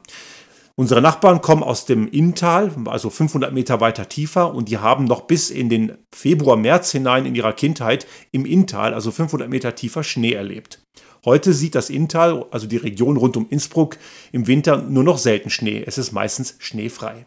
Unsere 0.76 1.00
Nachbarn 1.00 1.40
kommen 1.40 1.62
aus 1.62 1.86
dem 1.86 2.08
Inntal, 2.08 2.72
also 2.86 3.08
500 3.08 3.52
Meter 3.52 3.80
weiter 3.80 4.08
tiefer, 4.08 4.52
und 4.52 4.68
die 4.68 4.78
haben 4.78 5.04
noch 5.04 5.20
bis 5.22 5.50
in 5.50 5.68
den 5.68 5.98
Februar, 6.12 6.56
März 6.56 6.90
hinein 6.90 7.26
in 7.26 7.36
ihrer 7.36 7.52
Kindheit 7.52 8.08
im 8.32 8.44
Inntal, 8.44 8.92
also 8.92 9.12
500 9.12 9.48
Meter 9.48 9.76
tiefer, 9.76 10.02
Schnee 10.02 10.32
erlebt. 10.32 10.80
Heute 11.24 11.52
sieht 11.52 11.76
das 11.76 11.90
Inntal, 11.90 12.46
also 12.50 12.66
die 12.66 12.76
Region 12.76 13.16
rund 13.16 13.36
um 13.36 13.46
Innsbruck, 13.50 13.98
im 14.32 14.48
Winter 14.48 14.78
nur 14.78 15.04
noch 15.04 15.18
selten 15.18 15.48
Schnee. 15.48 15.84
Es 15.86 15.96
ist 15.96 16.10
meistens 16.10 16.56
schneefrei. 16.58 17.24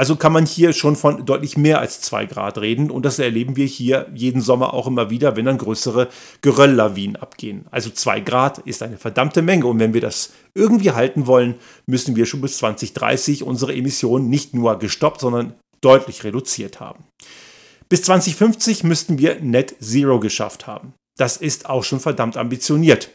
Also 0.00 0.16
kann 0.16 0.32
man 0.32 0.46
hier 0.46 0.72
schon 0.72 0.96
von 0.96 1.26
deutlich 1.26 1.58
mehr 1.58 1.78
als 1.78 2.00
zwei 2.00 2.24
Grad 2.24 2.56
reden 2.56 2.90
und 2.90 3.04
das 3.04 3.18
erleben 3.18 3.56
wir 3.56 3.66
hier 3.66 4.06
jeden 4.14 4.40
Sommer 4.40 4.72
auch 4.72 4.86
immer 4.86 5.10
wieder, 5.10 5.36
wenn 5.36 5.44
dann 5.44 5.58
größere 5.58 6.08
Gerölllawinen 6.40 7.16
abgehen. 7.16 7.66
Also 7.70 7.90
zwei 7.90 8.20
Grad 8.20 8.60
ist 8.60 8.82
eine 8.82 8.96
verdammte 8.96 9.42
Menge 9.42 9.66
und 9.66 9.78
wenn 9.78 9.92
wir 9.92 10.00
das 10.00 10.32
irgendwie 10.54 10.92
halten 10.92 11.26
wollen, 11.26 11.56
müssen 11.84 12.16
wir 12.16 12.24
schon 12.24 12.40
bis 12.40 12.56
2030 12.56 13.42
unsere 13.42 13.74
Emissionen 13.74 14.30
nicht 14.30 14.54
nur 14.54 14.78
gestoppt, 14.78 15.20
sondern 15.20 15.52
deutlich 15.82 16.24
reduziert 16.24 16.80
haben. 16.80 17.04
Bis 17.90 18.00
2050 18.04 18.84
müssten 18.84 19.18
wir 19.18 19.38
Net 19.42 19.76
Zero 19.80 20.18
geschafft 20.18 20.66
haben. 20.66 20.94
Das 21.18 21.36
ist 21.36 21.68
auch 21.68 21.84
schon 21.84 22.00
verdammt 22.00 22.38
ambitioniert. 22.38 23.10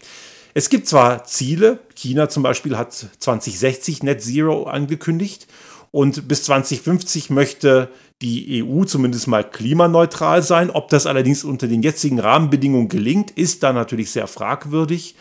Es 0.54 0.70
gibt 0.70 0.88
zwar 0.88 1.24
Ziele, 1.24 1.80
China 1.96 2.30
zum 2.30 2.44
Beispiel 2.44 2.77
hat 2.77 2.94
2060 2.94 4.04
Net 4.04 4.22
Zero 4.22 4.65
angekündigt 4.65 5.48
und 5.95 6.27
bis 6.27 6.43
2050 6.43 7.29
möchte 7.29 7.87
die 8.21 8.61
EU 8.61 8.83
zumindest 8.83 9.29
mal 9.29 9.49
klimaneutral 9.49 10.43
sein. 10.43 10.69
Ob 10.69 10.89
das 10.89 11.05
allerdings 11.05 11.45
unter 11.45 11.69
den 11.69 11.83
jetzigen 11.83 12.19
Rahmenbedingungen 12.19 12.89
gelingt, 12.89 13.31
ist 13.31 13.63
da 13.63 13.71
natürlich 13.71 14.11
sehr 14.11 14.27
fragwürdig. 14.27 15.15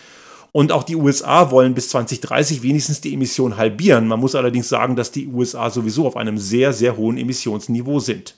Und 0.50 0.72
auch 0.72 0.82
die 0.82 0.96
USA 0.96 1.52
wollen 1.52 1.74
bis 1.74 1.90
2030 1.90 2.64
wenigstens 2.64 3.00
die 3.00 3.14
Emissionen 3.14 3.56
halbieren. 3.56 4.08
Man 4.08 4.18
muss 4.18 4.34
allerdings 4.34 4.68
sagen, 4.68 4.96
dass 4.96 5.12
die 5.12 5.28
USA 5.28 5.70
sowieso 5.70 6.08
auf 6.08 6.16
einem 6.16 6.38
sehr, 6.38 6.72
sehr 6.72 6.96
hohen 6.96 7.18
Emissionsniveau 7.18 8.00
sind. 8.00 8.34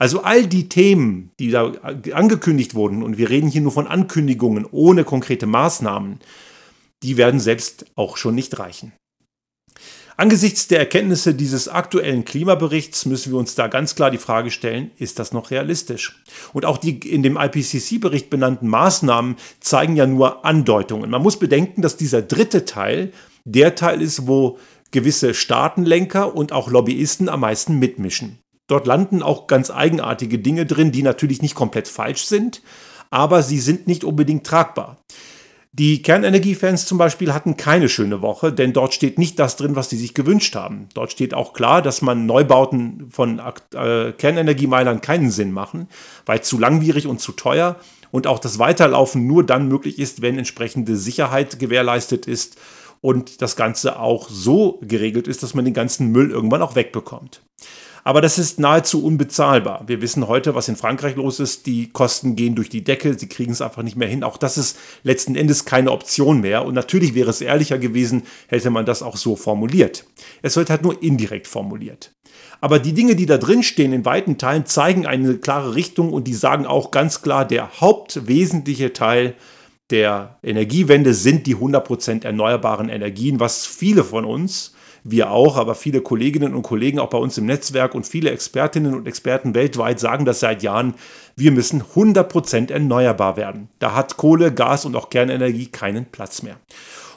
Also 0.00 0.24
all 0.24 0.48
die 0.48 0.68
Themen, 0.68 1.30
die 1.38 1.52
da 1.52 1.70
angekündigt 2.12 2.74
wurden, 2.74 3.04
und 3.04 3.18
wir 3.18 3.30
reden 3.30 3.50
hier 3.50 3.60
nur 3.60 3.70
von 3.70 3.86
Ankündigungen 3.86 4.66
ohne 4.72 5.04
konkrete 5.04 5.46
Maßnahmen, 5.46 6.18
die 7.04 7.16
werden 7.16 7.38
selbst 7.38 7.86
auch 7.94 8.16
schon 8.16 8.34
nicht 8.34 8.58
reichen. 8.58 8.94
Angesichts 10.20 10.66
der 10.66 10.80
Erkenntnisse 10.80 11.32
dieses 11.32 11.68
aktuellen 11.68 12.24
Klimaberichts 12.24 13.06
müssen 13.06 13.30
wir 13.30 13.38
uns 13.38 13.54
da 13.54 13.68
ganz 13.68 13.94
klar 13.94 14.10
die 14.10 14.18
Frage 14.18 14.50
stellen, 14.50 14.90
ist 14.98 15.20
das 15.20 15.30
noch 15.30 15.52
realistisch? 15.52 16.24
Und 16.52 16.64
auch 16.64 16.76
die 16.76 16.98
in 17.08 17.22
dem 17.22 17.36
IPCC-Bericht 17.36 18.28
benannten 18.28 18.66
Maßnahmen 18.66 19.36
zeigen 19.60 19.94
ja 19.94 20.08
nur 20.08 20.44
Andeutungen. 20.44 21.08
Man 21.08 21.22
muss 21.22 21.38
bedenken, 21.38 21.82
dass 21.82 21.96
dieser 21.96 22.20
dritte 22.20 22.64
Teil 22.64 23.12
der 23.44 23.76
Teil 23.76 24.02
ist, 24.02 24.26
wo 24.26 24.58
gewisse 24.90 25.34
Staatenlenker 25.34 26.34
und 26.34 26.50
auch 26.50 26.68
Lobbyisten 26.68 27.28
am 27.28 27.38
meisten 27.38 27.78
mitmischen. 27.78 28.40
Dort 28.66 28.88
landen 28.88 29.22
auch 29.22 29.46
ganz 29.46 29.70
eigenartige 29.70 30.40
Dinge 30.40 30.66
drin, 30.66 30.90
die 30.90 31.04
natürlich 31.04 31.42
nicht 31.42 31.54
komplett 31.54 31.86
falsch 31.86 32.24
sind, 32.24 32.60
aber 33.10 33.44
sie 33.44 33.60
sind 33.60 33.86
nicht 33.86 34.02
unbedingt 34.02 34.44
tragbar. 34.44 34.96
Die 35.72 36.02
Kernenergiefans 36.02 36.86
zum 36.86 36.96
Beispiel 36.98 37.34
hatten 37.34 37.56
keine 37.56 37.88
schöne 37.88 38.22
Woche, 38.22 38.52
denn 38.52 38.72
dort 38.72 38.94
steht 38.94 39.18
nicht 39.18 39.38
das 39.38 39.56
drin, 39.56 39.76
was 39.76 39.90
sie 39.90 39.98
sich 39.98 40.14
gewünscht 40.14 40.54
haben. 40.54 40.88
Dort 40.94 41.12
steht 41.12 41.34
auch 41.34 41.52
klar, 41.52 41.82
dass 41.82 42.00
man 42.00 42.26
Neubauten 42.26 43.10
von 43.10 43.40
äh, 43.74 44.12
Kernenergiemeilern 44.12 45.02
keinen 45.02 45.30
Sinn 45.30 45.52
machen, 45.52 45.88
weil 46.24 46.42
zu 46.42 46.58
langwierig 46.58 47.06
und 47.06 47.20
zu 47.20 47.32
teuer 47.32 47.76
und 48.10 48.26
auch 48.26 48.38
das 48.38 48.58
Weiterlaufen 48.58 49.26
nur 49.26 49.44
dann 49.44 49.68
möglich 49.68 49.98
ist, 49.98 50.22
wenn 50.22 50.38
entsprechende 50.38 50.96
Sicherheit 50.96 51.58
gewährleistet 51.58 52.26
ist 52.26 52.58
und 53.00 53.42
das 53.42 53.54
Ganze 53.54 54.00
auch 54.00 54.28
so 54.30 54.80
geregelt 54.82 55.28
ist, 55.28 55.42
dass 55.42 55.54
man 55.54 55.64
den 55.64 55.74
ganzen 55.74 56.08
Müll 56.08 56.30
irgendwann 56.30 56.62
auch 56.62 56.74
wegbekommt. 56.74 57.42
Aber 58.08 58.22
das 58.22 58.38
ist 58.38 58.58
nahezu 58.58 59.04
unbezahlbar. 59.04 59.82
Wir 59.86 60.00
wissen 60.00 60.28
heute, 60.28 60.54
was 60.54 60.66
in 60.66 60.76
Frankreich 60.76 61.16
los 61.16 61.40
ist. 61.40 61.66
Die 61.66 61.90
Kosten 61.90 62.36
gehen 62.36 62.54
durch 62.54 62.70
die 62.70 62.82
Decke, 62.82 63.18
sie 63.18 63.28
kriegen 63.28 63.52
es 63.52 63.60
einfach 63.60 63.82
nicht 63.82 63.96
mehr 63.96 64.08
hin. 64.08 64.24
Auch 64.24 64.38
das 64.38 64.56
ist 64.56 64.78
letzten 65.02 65.36
Endes 65.36 65.66
keine 65.66 65.92
Option 65.92 66.40
mehr. 66.40 66.64
Und 66.64 66.72
natürlich 66.72 67.14
wäre 67.14 67.28
es 67.28 67.42
ehrlicher 67.42 67.76
gewesen, 67.76 68.22
hätte 68.46 68.70
man 68.70 68.86
das 68.86 69.02
auch 69.02 69.18
so 69.18 69.36
formuliert. 69.36 70.06
Es 70.40 70.56
wird 70.56 70.70
halt 70.70 70.80
nur 70.80 71.02
indirekt 71.02 71.46
formuliert. 71.46 72.12
Aber 72.62 72.78
die 72.78 72.94
Dinge, 72.94 73.14
die 73.14 73.26
da 73.26 73.36
drin 73.36 73.62
stehen, 73.62 73.92
in 73.92 74.06
weiten 74.06 74.38
Teilen 74.38 74.64
zeigen 74.64 75.06
eine 75.06 75.36
klare 75.36 75.74
Richtung 75.74 76.10
und 76.14 76.26
die 76.26 76.32
sagen 76.32 76.64
auch 76.64 76.90
ganz 76.90 77.20
klar, 77.20 77.46
der 77.46 77.78
hauptwesentliche 77.82 78.94
Teil 78.94 79.34
der 79.90 80.38
Energiewende 80.42 81.12
sind 81.12 81.46
die 81.46 81.56
100% 81.56 82.24
erneuerbaren 82.24 82.88
Energien, 82.88 83.38
was 83.38 83.66
viele 83.66 84.02
von 84.02 84.24
uns 84.24 84.72
wir 85.04 85.30
auch, 85.30 85.56
aber 85.56 85.74
viele 85.74 86.00
Kolleginnen 86.00 86.54
und 86.54 86.62
Kollegen 86.62 86.98
auch 86.98 87.10
bei 87.10 87.18
uns 87.18 87.38
im 87.38 87.46
Netzwerk 87.46 87.94
und 87.94 88.06
viele 88.06 88.30
Expertinnen 88.30 88.94
und 88.94 89.06
Experten 89.06 89.54
weltweit 89.54 90.00
sagen 90.00 90.24
das 90.24 90.40
seit 90.40 90.62
Jahren, 90.62 90.94
wir 91.36 91.52
müssen 91.52 91.82
100% 91.82 92.72
erneuerbar 92.72 93.36
werden. 93.36 93.68
Da 93.78 93.94
hat 93.94 94.16
Kohle, 94.16 94.52
Gas 94.52 94.84
und 94.84 94.96
auch 94.96 95.10
Kernenergie 95.10 95.66
keinen 95.66 96.06
Platz 96.06 96.42
mehr. 96.42 96.56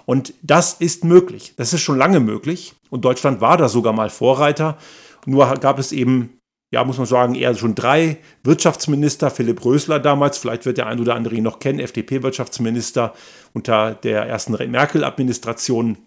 Und 0.06 0.34
das 0.42 0.74
ist 0.74 1.04
möglich. 1.04 1.54
Das 1.58 1.74
ist 1.74 1.82
schon 1.82 1.98
lange 1.98 2.20
möglich. 2.20 2.74
Und 2.90 3.06
Deutschland 3.06 3.42
war 3.42 3.58
da 3.58 3.70
sogar 3.70 3.94
mal 3.94 4.10
Vorreiter. 4.10 4.78
Nur 5.26 5.48
gab 5.56 5.80
es 5.80 5.92
eben, 5.92 6.38
ja, 6.74 6.84
muss 6.84 6.98
man 6.98 7.06
sagen, 7.06 7.36
eher 7.36 7.56
schon 7.56 7.76
drei 7.76 8.18
Wirtschaftsminister. 8.44 9.30
Philipp 9.30 9.64
Rösler 9.64 10.00
damals, 10.00 10.38
vielleicht 10.38 10.66
wird 10.66 10.78
der 10.78 10.88
ein 10.88 11.00
oder 11.00 11.16
andere 11.16 11.36
ihn 11.36 11.44
noch 11.44 11.60
kennen, 11.60 11.80
FDP-Wirtschaftsminister 11.80 13.14
unter 13.54 13.94
der 13.94 14.24
ersten 14.24 14.54
Merkel-Administration 14.72 15.98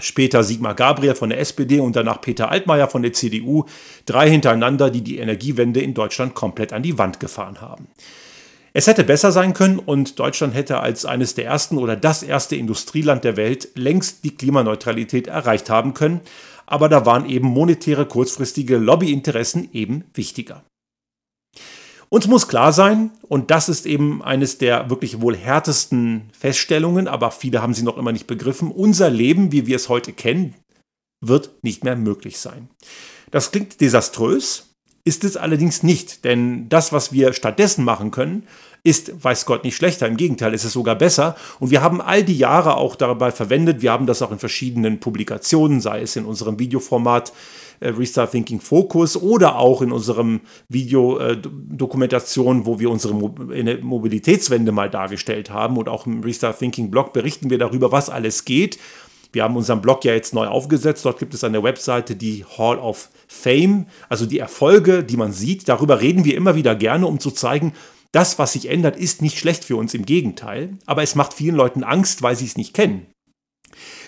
später 0.00 0.42
Sigmar 0.42 0.74
Gabriel 0.74 1.14
von 1.14 1.30
der 1.30 1.40
SPD 1.40 1.80
und 1.80 1.96
danach 1.96 2.20
Peter 2.20 2.50
Altmaier 2.50 2.88
von 2.88 3.02
der 3.02 3.12
CDU, 3.12 3.64
drei 4.06 4.30
hintereinander, 4.30 4.90
die 4.90 5.02
die 5.02 5.18
Energiewende 5.18 5.80
in 5.80 5.94
Deutschland 5.94 6.34
komplett 6.34 6.72
an 6.72 6.82
die 6.82 6.98
Wand 6.98 7.20
gefahren 7.20 7.60
haben. 7.60 7.88
Es 8.74 8.86
hätte 8.86 9.04
besser 9.04 9.32
sein 9.32 9.52
können 9.52 9.78
und 9.78 10.18
Deutschland 10.18 10.54
hätte 10.54 10.80
als 10.80 11.04
eines 11.04 11.34
der 11.34 11.44
ersten 11.44 11.76
oder 11.76 11.94
das 11.94 12.22
erste 12.22 12.56
Industrieland 12.56 13.22
der 13.22 13.36
Welt 13.36 13.68
längst 13.74 14.24
die 14.24 14.34
Klimaneutralität 14.34 15.26
erreicht 15.26 15.68
haben 15.68 15.92
können, 15.92 16.20
aber 16.64 16.88
da 16.88 17.04
waren 17.04 17.28
eben 17.28 17.48
monetäre 17.48 18.06
kurzfristige 18.06 18.78
Lobbyinteressen 18.78 19.68
eben 19.72 20.04
wichtiger. 20.14 20.62
Uns 22.12 22.26
muss 22.26 22.46
klar 22.46 22.74
sein, 22.74 23.10
und 23.26 23.50
das 23.50 23.70
ist 23.70 23.86
eben 23.86 24.22
eines 24.22 24.58
der 24.58 24.90
wirklich 24.90 25.22
wohl 25.22 25.34
härtesten 25.34 26.28
Feststellungen, 26.38 27.08
aber 27.08 27.30
viele 27.30 27.62
haben 27.62 27.72
sie 27.72 27.84
noch 27.84 27.96
immer 27.96 28.12
nicht 28.12 28.26
begriffen, 28.26 28.70
unser 28.70 29.08
Leben, 29.08 29.50
wie 29.50 29.66
wir 29.66 29.76
es 29.76 29.88
heute 29.88 30.12
kennen, 30.12 30.52
wird 31.22 31.52
nicht 31.62 31.84
mehr 31.84 31.96
möglich 31.96 32.38
sein. 32.38 32.68
Das 33.30 33.50
klingt 33.50 33.80
desaströs, 33.80 34.74
ist 35.04 35.24
es 35.24 35.38
allerdings 35.38 35.82
nicht, 35.82 36.26
denn 36.26 36.68
das, 36.68 36.92
was 36.92 37.12
wir 37.12 37.32
stattdessen 37.32 37.82
machen 37.82 38.10
können, 38.10 38.46
ist, 38.84 39.24
weiß 39.24 39.46
Gott, 39.46 39.64
nicht 39.64 39.76
schlechter. 39.76 40.06
Im 40.06 40.18
Gegenteil, 40.18 40.52
ist 40.52 40.64
es 40.64 40.72
sogar 40.74 40.96
besser. 40.96 41.34
Und 41.60 41.70
wir 41.70 41.82
haben 41.82 42.02
all 42.02 42.24
die 42.24 42.36
Jahre 42.36 42.76
auch 42.76 42.94
dabei 42.94 43.30
verwendet. 43.30 43.80
Wir 43.80 43.92
haben 43.92 44.06
das 44.06 44.20
auch 44.22 44.32
in 44.32 44.38
verschiedenen 44.38 45.00
Publikationen, 45.00 45.80
sei 45.80 46.02
es 46.02 46.16
in 46.16 46.24
unserem 46.24 46.58
Videoformat 46.58 47.32
Restart 47.90 48.32
Thinking 48.32 48.60
Focus 48.60 49.16
oder 49.16 49.58
auch 49.58 49.82
in 49.82 49.92
unserem 49.92 50.40
Videodokumentation, 50.68 52.66
wo 52.66 52.78
wir 52.78 52.90
unsere 52.90 53.14
Mobilitätswende 53.14 54.72
mal 54.72 54.90
dargestellt 54.90 55.50
haben 55.50 55.76
und 55.76 55.88
auch 55.88 56.06
im 56.06 56.22
Restart 56.22 56.58
Thinking 56.58 56.90
Blog 56.90 57.12
berichten 57.12 57.50
wir 57.50 57.58
darüber, 57.58 57.92
was 57.92 58.10
alles 58.10 58.44
geht. 58.44 58.78
Wir 59.32 59.44
haben 59.44 59.56
unseren 59.56 59.80
Blog 59.80 60.04
ja 60.04 60.12
jetzt 60.12 60.34
neu 60.34 60.46
aufgesetzt. 60.46 61.04
Dort 61.06 61.18
gibt 61.18 61.32
es 61.32 61.42
eine 61.42 61.62
Webseite, 61.62 62.16
die 62.16 62.44
Hall 62.58 62.78
of 62.78 63.08
Fame, 63.26 63.86
also 64.10 64.26
die 64.26 64.38
Erfolge, 64.38 65.02
die 65.02 65.16
man 65.16 65.32
sieht. 65.32 65.68
Darüber 65.68 66.00
reden 66.02 66.24
wir 66.24 66.36
immer 66.36 66.54
wieder 66.54 66.74
gerne, 66.74 67.06
um 67.06 67.18
zu 67.18 67.30
zeigen, 67.30 67.72
das, 68.12 68.38
was 68.38 68.52
sich 68.52 68.68
ändert, 68.68 68.98
ist 68.98 69.22
nicht 69.22 69.38
schlecht 69.38 69.64
für 69.64 69.76
uns, 69.76 69.94
im 69.94 70.04
Gegenteil. 70.04 70.76
Aber 70.84 71.02
es 71.02 71.14
macht 71.14 71.32
vielen 71.32 71.56
Leuten 71.56 71.82
Angst, 71.82 72.22
weil 72.22 72.36
sie 72.36 72.44
es 72.44 72.58
nicht 72.58 72.74
kennen. 72.74 73.06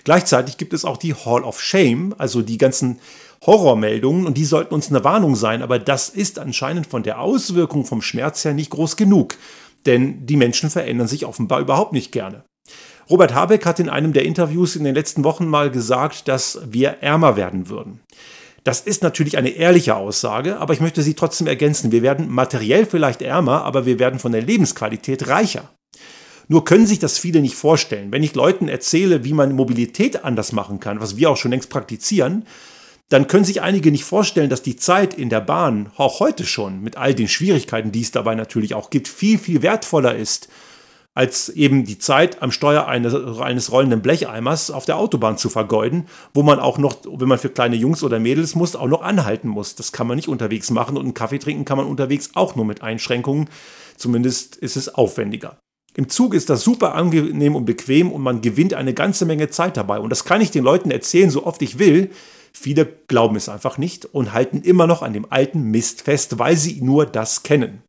Gleichzeitig 0.03 0.57
gibt 0.57 0.73
es 0.73 0.85
auch 0.85 0.97
die 0.97 1.13
Hall 1.13 1.43
of 1.43 1.61
Shame, 1.61 2.13
also 2.17 2.41
die 2.41 2.57
ganzen 2.57 2.99
Horrormeldungen 3.45 4.25
und 4.25 4.37
die 4.37 4.45
sollten 4.45 4.73
uns 4.73 4.89
eine 4.89 5.03
Warnung 5.03 5.35
sein, 5.35 5.61
aber 5.61 5.79
das 5.79 6.09
ist 6.09 6.39
anscheinend 6.39 6.87
von 6.87 7.03
der 7.03 7.19
Auswirkung 7.19 7.85
vom 7.85 8.01
Schmerz 8.01 8.43
her 8.43 8.53
nicht 8.53 8.71
groß 8.71 8.95
genug, 8.95 9.37
denn 9.85 10.25
die 10.25 10.37
Menschen 10.37 10.69
verändern 10.69 11.07
sich 11.07 11.25
offenbar 11.25 11.59
überhaupt 11.59 11.93
nicht 11.93 12.11
gerne. 12.11 12.43
Robert 13.09 13.35
Habeck 13.35 13.65
hat 13.65 13.79
in 13.79 13.89
einem 13.89 14.13
der 14.13 14.25
Interviews 14.25 14.75
in 14.75 14.83
den 14.83 14.95
letzten 14.95 15.23
Wochen 15.23 15.45
mal 15.45 15.69
gesagt, 15.69 16.27
dass 16.27 16.59
wir 16.65 16.97
ärmer 17.01 17.35
werden 17.35 17.69
würden. 17.69 17.99
Das 18.63 18.81
ist 18.81 19.03
natürlich 19.03 19.37
eine 19.37 19.49
ehrliche 19.49 19.95
Aussage, 19.95 20.57
aber 20.57 20.73
ich 20.73 20.81
möchte 20.81 21.03
sie 21.03 21.13
trotzdem 21.13 21.45
ergänzen. 21.45 21.91
Wir 21.91 22.01
werden 22.01 22.31
materiell 22.31 22.87
vielleicht 22.87 23.21
ärmer, 23.21 23.63
aber 23.63 23.85
wir 23.85 23.99
werden 23.99 24.17
von 24.17 24.31
der 24.31 24.41
Lebensqualität 24.41 25.27
reicher. 25.27 25.69
Nur 26.47 26.65
können 26.65 26.87
sich 26.87 26.99
das 26.99 27.17
viele 27.17 27.41
nicht 27.41 27.55
vorstellen. 27.55 28.11
Wenn 28.11 28.23
ich 28.23 28.35
Leuten 28.35 28.67
erzähle, 28.67 29.23
wie 29.23 29.33
man 29.33 29.55
Mobilität 29.55 30.23
anders 30.23 30.51
machen 30.51 30.79
kann, 30.79 30.99
was 30.99 31.17
wir 31.17 31.29
auch 31.29 31.37
schon 31.37 31.51
längst 31.51 31.69
praktizieren, 31.69 32.45
dann 33.09 33.27
können 33.27 33.45
sich 33.45 33.61
einige 33.61 33.91
nicht 33.91 34.03
vorstellen, 34.03 34.49
dass 34.49 34.63
die 34.63 34.75
Zeit 34.75 35.13
in 35.13 35.29
der 35.29 35.41
Bahn 35.41 35.91
auch 35.95 36.19
heute 36.19 36.45
schon 36.45 36.81
mit 36.81 36.97
all 36.97 37.13
den 37.13 37.27
Schwierigkeiten, 37.27 37.91
die 37.91 38.01
es 38.01 38.11
dabei 38.11 38.35
natürlich 38.35 38.73
auch 38.73 38.89
gibt, 38.89 39.07
viel, 39.07 39.37
viel 39.37 39.61
wertvoller 39.61 40.15
ist, 40.15 40.49
als 41.13 41.49
eben 41.49 41.85
die 41.85 41.97
Zeit 41.97 42.41
am 42.41 42.51
Steuer 42.51 42.87
eines, 42.87 43.13
eines 43.39 43.71
rollenden 43.71 44.01
Blecheimers 44.01 44.69
auf 44.69 44.85
der 44.85 44.97
Autobahn 44.97 45.37
zu 45.37 45.49
vergeuden, 45.49 46.07
wo 46.33 46.43
man 46.43 46.59
auch 46.59 46.77
noch, 46.77 46.97
wenn 47.05 47.27
man 47.27 47.39
für 47.39 47.49
kleine 47.49 47.75
Jungs 47.75 48.03
oder 48.03 48.19
Mädels 48.19 48.55
muss, 48.55 48.75
auch 48.75 48.87
noch 48.87 49.01
anhalten 49.01 49.47
muss. 49.47 49.75
Das 49.75 49.91
kann 49.91 50.07
man 50.07 50.17
nicht 50.17 50.27
unterwegs 50.27 50.71
machen 50.71 50.97
und 50.97 51.03
einen 51.03 51.13
Kaffee 51.13 51.39
trinken 51.39 51.63
kann 51.63 51.77
man 51.77 51.87
unterwegs 51.87 52.31
auch 52.33 52.55
nur 52.55 52.65
mit 52.65 52.81
Einschränkungen. 52.81 53.49
Zumindest 53.95 54.57
ist 54.57 54.75
es 54.75 54.93
aufwendiger. 54.93 55.57
Im 55.97 56.09
Zug 56.09 56.33
ist 56.33 56.49
das 56.49 56.63
super 56.63 56.93
angenehm 56.93 57.55
und 57.55 57.65
bequem 57.65 58.11
und 58.11 58.21
man 58.21 58.41
gewinnt 58.41 58.73
eine 58.73 58.93
ganze 58.93 59.25
Menge 59.25 59.49
Zeit 59.49 59.77
dabei. 59.77 59.99
Und 59.99 60.09
das 60.09 60.25
kann 60.25 60.41
ich 60.41 60.51
den 60.51 60.63
Leuten 60.63 60.91
erzählen, 60.91 61.29
so 61.29 61.45
oft 61.45 61.61
ich 61.61 61.79
will. 61.79 62.11
Viele 62.51 62.85
glauben 63.07 63.37
es 63.37 63.47
einfach 63.47 63.77
nicht 63.77 64.05
und 64.05 64.33
halten 64.33 64.61
immer 64.61 64.87
noch 64.87 65.01
an 65.01 65.13
dem 65.13 65.25
alten 65.29 65.71
Mist 65.71 66.01
fest, 66.01 66.37
weil 66.37 66.57
sie 66.57 66.81
nur 66.81 67.05
das 67.05 67.43
kennen. 67.43 67.81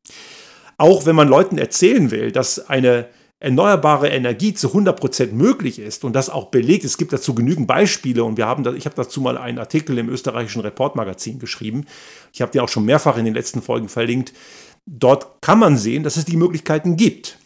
Auch 0.79 1.05
wenn 1.05 1.17
man 1.17 1.29
Leuten 1.29 1.59
erzählen 1.59 2.13
will, 2.13 2.31
dass 2.31 2.69
eine 2.69 3.09
erneuerbare 3.41 4.09
Energie 4.09 4.55
zu 4.55 4.69
100% 4.69 5.33
möglich 5.33 5.79
ist 5.79 6.05
und 6.05 6.15
das 6.15 6.31
auch 6.31 6.47
belegt, 6.47 6.85
es 6.85 6.99
gibt 6.99 7.13
dazu 7.13 7.35
genügend 7.35 7.67
Beispiele 7.67 8.25
und 8.25 8.37
wir 8.37 8.47
haben 8.47 8.63
da, 8.63 8.73
ich 8.73 8.87
habe 8.87 8.97
dazu 8.97 9.21
mal 9.21 9.37
einen 9.37 9.59
Artikel 9.59 9.99
im 9.99 10.09
österreichischen 10.09 10.63
Reportmagazin 10.63 11.39
geschrieben. 11.39 11.87
Ich 12.33 12.41
habe 12.41 12.53
den 12.53 12.61
auch 12.61 12.69
schon 12.69 12.85
mehrfach 12.85 13.19
in 13.19 13.25
den 13.25 13.35
letzten 13.35 13.63
Folgen 13.63 13.89
verlinkt. 13.89 14.33
Dort 14.87 15.43
kann 15.43 15.59
man 15.59 15.77
sehen, 15.77 16.03
dass 16.03 16.17
es 16.17 16.25
die 16.25 16.37
Möglichkeiten 16.37 16.97
gibt. 16.97 17.39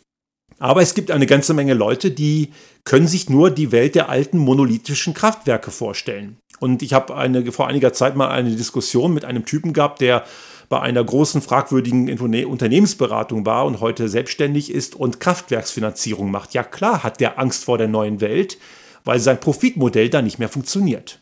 Aber 0.61 0.83
es 0.83 0.95
gibt 0.95 1.11
eine 1.11 1.27
ganze 1.27 1.55
Menge 1.55 1.75
Leute, 1.75 2.11
die 2.11 2.51
können 2.85 3.09
sich 3.09 3.29
nur 3.29 3.51
die 3.51 3.73
Welt 3.73 3.95
der 3.95 4.09
alten 4.09 4.39
monolithischen 4.39 5.15
Kraftwerke 5.15 5.71
vorstellen. 5.71 6.37
Und 6.61 6.83
ich 6.83 6.93
habe 6.93 7.17
eine, 7.17 7.51
vor 7.51 7.67
einiger 7.67 7.95
Zeit 7.95 8.15
mal 8.15 8.29
eine 8.29 8.55
Diskussion 8.55 9.15
mit 9.15 9.25
einem 9.25 9.47
Typen 9.47 9.73
gehabt, 9.73 10.03
der 10.03 10.25
bei 10.69 10.79
einer 10.79 11.03
großen 11.03 11.41
fragwürdigen 11.41 12.17
Unternehmensberatung 12.47 13.45
war 13.47 13.65
und 13.65 13.81
heute 13.81 14.09
selbstständig 14.09 14.71
ist 14.71 14.95
und 14.95 15.19
Kraftwerksfinanzierung 15.19 16.31
macht. 16.31 16.55
Ja 16.55 16.63
klar 16.63 17.03
hat 17.03 17.21
der 17.21 17.39
Angst 17.39 17.65
vor 17.65 17.79
der 17.79 17.89
neuen 17.89 18.21
Welt, 18.21 18.59
weil 19.05 19.19
sein 19.19 19.41
Profitmodell 19.41 20.11
da 20.11 20.21
nicht 20.21 20.39
mehr 20.39 20.51
funktioniert. 20.51 21.21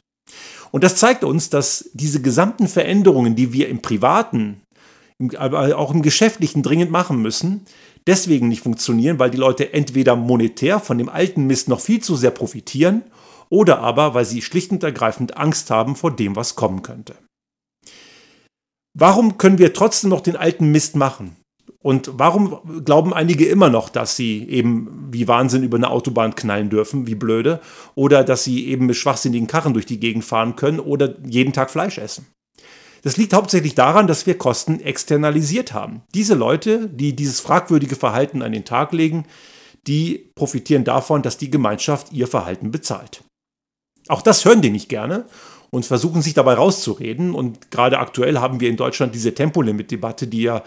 Und 0.71 0.85
das 0.85 0.97
zeigt 0.97 1.25
uns, 1.25 1.49
dass 1.49 1.88
diese 1.95 2.21
gesamten 2.21 2.68
Veränderungen, 2.68 3.37
die 3.37 3.52
wir 3.52 3.68
im 3.68 3.80
privaten, 3.80 4.61
aber 5.37 5.76
auch 5.76 5.92
im 5.92 6.02
geschäftlichen 6.02 6.62
dringend 6.62 6.90
machen 6.90 7.20
müssen, 7.20 7.64
deswegen 8.06 8.48
nicht 8.48 8.62
funktionieren, 8.62 9.18
weil 9.18 9.30
die 9.30 9.38
Leute 9.38 9.72
entweder 9.72 10.16
monetär 10.16 10.80
von 10.80 10.98
dem 10.98 11.08
alten 11.08 11.46
Mist 11.46 11.68
noch 11.68 11.80
viel 11.80 12.00
zu 12.00 12.16
sehr 12.16 12.30
profitieren 12.30 13.02
oder 13.48 13.80
aber, 13.80 14.14
weil 14.14 14.25
sie 14.25 14.42
schlicht 14.42 14.70
und 14.70 14.82
ergreifend 14.82 15.37
Angst 15.37 15.70
haben 15.70 15.96
vor 15.96 16.14
dem, 16.14 16.37
was 16.37 16.54
kommen 16.54 16.82
könnte. 16.82 17.16
Warum 18.94 19.38
können 19.38 19.58
wir 19.58 19.72
trotzdem 19.72 20.10
noch 20.10 20.20
den 20.20 20.37
alten 20.37 20.70
Mist 20.70 20.96
machen? 20.96 21.37
Und 21.80 22.10
warum 22.14 22.84
glauben 22.84 23.14
einige 23.14 23.46
immer 23.46 23.70
noch, 23.70 23.88
dass 23.88 24.16
sie 24.16 24.48
eben 24.48 25.08
wie 25.12 25.28
Wahnsinn 25.28 25.62
über 25.62 25.76
eine 25.76 25.90
Autobahn 25.90 26.34
knallen 26.34 26.70
dürfen, 26.70 27.06
wie 27.06 27.14
blöde, 27.14 27.60
oder 27.94 28.25
dass 28.25 28.44
sie 28.44 28.66
eben 28.66 28.87
mit 28.87 28.96
schwachsinnigen 28.96 29.46
Karren 29.46 29.75
durch 29.75 29.87
die 29.87 30.00
Gegend 30.00 30.25
fahren 30.25 30.56
können 30.56 30.80
oder 30.80 31.14
jeden 31.25 31.52
Tag 31.52 31.70
Fleisch 31.70 31.98
essen? 31.98 32.26
Das 33.02 33.16
liegt 33.16 33.32
hauptsächlich 33.32 33.74
daran, 33.74 34.06
dass 34.06 34.26
wir 34.26 34.36
Kosten 34.36 34.80
externalisiert 34.80 35.72
haben. 35.72 36.02
Diese 36.14 36.34
Leute, 36.34 36.88
die 36.88 37.14
dieses 37.14 37.40
fragwürdige 37.40 37.96
Verhalten 37.96 38.42
an 38.42 38.52
den 38.52 38.64
Tag 38.64 38.92
legen, 38.92 39.26
die 39.86 40.30
profitieren 40.34 40.84
davon, 40.84 41.22
dass 41.22 41.38
die 41.38 41.50
Gemeinschaft 41.50 42.12
ihr 42.12 42.26
Verhalten 42.26 42.70
bezahlt. 42.70 43.22
Auch 44.08 44.22
das 44.22 44.44
hören 44.44 44.62
die 44.62 44.70
nicht 44.70 44.88
gerne 44.88 45.26
und 45.70 45.86
versuchen 45.86 46.22
sich 46.22 46.34
dabei 46.34 46.54
rauszureden. 46.54 47.34
Und 47.34 47.70
gerade 47.70 47.98
aktuell 47.98 48.38
haben 48.38 48.60
wir 48.60 48.68
in 48.68 48.76
Deutschland 48.76 49.14
diese 49.14 49.34
Tempolimit-Debatte, 49.34 50.26
die 50.26 50.42
ja 50.42 50.62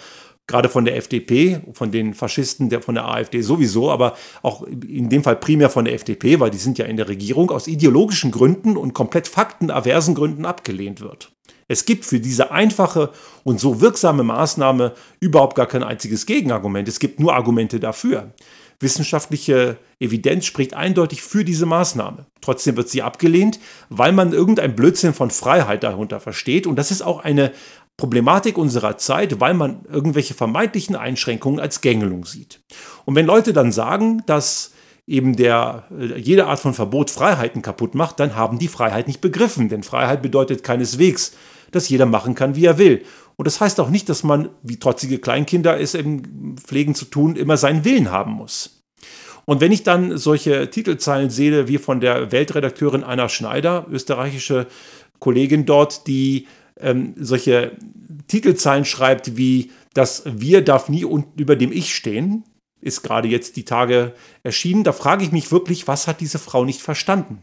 gerade 0.47 0.69
von 0.69 0.85
der 0.85 0.97
FDP, 0.97 1.61
von 1.73 1.91
den 1.91 2.13
Faschisten, 2.13 2.69
der, 2.69 2.81
von 2.81 2.95
der 2.95 3.07
AfD 3.07 3.41
sowieso, 3.41 3.89
aber 3.89 4.15
auch 4.41 4.63
in 4.63 5.09
dem 5.09 5.23
Fall 5.23 5.37
primär 5.37 5.69
von 5.69 5.85
der 5.85 5.93
FDP, 5.93 6.39
weil 6.39 6.51
die 6.51 6.57
sind 6.57 6.77
ja 6.77 6.85
in 6.85 6.97
der 6.97 7.07
Regierung, 7.07 7.51
aus 7.51 7.67
ideologischen 7.67 8.31
Gründen 8.31 8.75
und 8.75 8.93
komplett 8.93 9.27
faktenaversen 9.27 10.13
Gründen 10.13 10.45
abgelehnt 10.45 10.99
wird. 10.99 11.31
Es 11.71 11.85
gibt 11.85 12.03
für 12.03 12.19
diese 12.19 12.51
einfache 12.51 13.11
und 13.43 13.61
so 13.61 13.79
wirksame 13.79 14.23
Maßnahme 14.23 14.93
überhaupt 15.21 15.55
gar 15.55 15.67
kein 15.67 15.83
einziges 15.83 16.25
Gegenargument. 16.25 16.89
Es 16.89 16.99
gibt 16.99 17.21
nur 17.21 17.33
Argumente 17.33 17.79
dafür. 17.79 18.33
Wissenschaftliche 18.81 19.77
Evidenz 19.97 20.45
spricht 20.45 20.73
eindeutig 20.73 21.21
für 21.21 21.45
diese 21.45 21.65
Maßnahme. 21.65 22.25
Trotzdem 22.41 22.75
wird 22.75 22.89
sie 22.89 23.03
abgelehnt, 23.03 23.59
weil 23.89 24.11
man 24.11 24.33
irgendein 24.33 24.75
Blödsinn 24.75 25.13
von 25.13 25.31
Freiheit 25.31 25.83
darunter 25.83 26.19
versteht. 26.19 26.67
Und 26.67 26.75
das 26.75 26.91
ist 26.91 27.03
auch 27.03 27.23
eine 27.23 27.53
Problematik 27.95 28.57
unserer 28.57 28.97
Zeit, 28.97 29.39
weil 29.39 29.53
man 29.53 29.85
irgendwelche 29.89 30.33
vermeintlichen 30.33 30.97
Einschränkungen 30.97 31.61
als 31.61 31.79
Gängelung 31.79 32.25
sieht. 32.25 32.59
Und 33.05 33.15
wenn 33.15 33.27
Leute 33.27 33.53
dann 33.53 33.71
sagen, 33.71 34.23
dass 34.25 34.73
eben 35.07 35.35
der, 35.35 35.83
äh, 35.91 36.17
jede 36.17 36.47
Art 36.47 36.59
von 36.59 36.73
Verbot 36.73 37.11
Freiheiten 37.11 37.61
kaputt 37.61 37.95
macht, 37.95 38.19
dann 38.19 38.35
haben 38.35 38.59
die 38.59 38.67
Freiheit 38.67 39.07
nicht 39.07 39.21
begriffen. 39.21 39.69
Denn 39.69 39.83
Freiheit 39.83 40.21
bedeutet 40.21 40.63
keineswegs, 40.63 41.33
dass 41.71 41.89
jeder 41.89 42.05
machen 42.05 42.35
kann, 42.35 42.55
wie 42.55 42.65
er 42.65 42.77
will. 42.77 43.03
Und 43.35 43.45
das 43.45 43.59
heißt 43.59 43.79
auch 43.79 43.89
nicht, 43.89 44.09
dass 44.09 44.23
man, 44.23 44.49
wie 44.61 44.77
trotzige 44.77 45.17
Kleinkinder 45.17 45.79
es 45.79 45.93
im 45.93 46.57
Pflegen 46.57 46.95
zu 46.95 47.05
tun, 47.05 47.35
immer 47.35 47.57
seinen 47.57 47.85
Willen 47.85 48.11
haben 48.11 48.33
muss. 48.33 48.83
Und 49.45 49.61
wenn 49.61 49.71
ich 49.71 49.83
dann 49.83 50.17
solche 50.17 50.69
Titelzeilen 50.69 51.29
sehe, 51.29 51.67
wie 51.67 51.77
von 51.77 51.99
der 51.99 52.31
Weltredakteurin 52.31 53.03
Anna 53.03 53.27
Schneider, 53.29 53.87
österreichische 53.89 54.67
Kollegin 55.19 55.65
dort, 55.65 56.07
die 56.07 56.47
ähm, 56.79 57.15
solche 57.17 57.71
Titelzeilen 58.27 58.85
schreibt 58.85 59.37
wie 59.37 59.71
das 59.93 60.23
Wir 60.25 60.63
darf 60.63 60.89
nie 60.89 61.05
über 61.35 61.55
dem 61.55 61.71
Ich 61.71 61.93
stehen, 61.93 62.43
ist 62.79 63.03
gerade 63.03 63.27
jetzt 63.27 63.55
die 63.57 63.65
Tage 63.65 64.13
erschienen. 64.43 64.83
Da 64.83 64.91
frage 64.91 65.23
ich 65.23 65.31
mich 65.31 65.51
wirklich, 65.51 65.87
was 65.87 66.07
hat 66.07 66.21
diese 66.21 66.39
Frau 66.39 66.65
nicht 66.65 66.81
verstanden? 66.81 67.39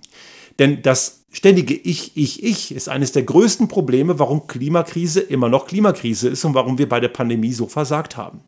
Denn 0.58 0.82
das 0.82 1.24
ständige 1.30 1.74
Ich, 1.74 2.16
Ich, 2.16 2.42
Ich 2.42 2.72
ist 2.72 2.88
eines 2.88 3.12
der 3.12 3.22
größten 3.22 3.68
Probleme, 3.68 4.18
warum 4.18 4.46
Klimakrise 4.46 5.20
immer 5.20 5.48
noch 5.48 5.66
Klimakrise 5.66 6.28
ist 6.28 6.44
und 6.44 6.54
warum 6.54 6.78
wir 6.78 6.88
bei 6.88 7.00
der 7.00 7.08
Pandemie 7.08 7.52
so 7.52 7.66
versagt 7.66 8.16
haben. 8.16 8.42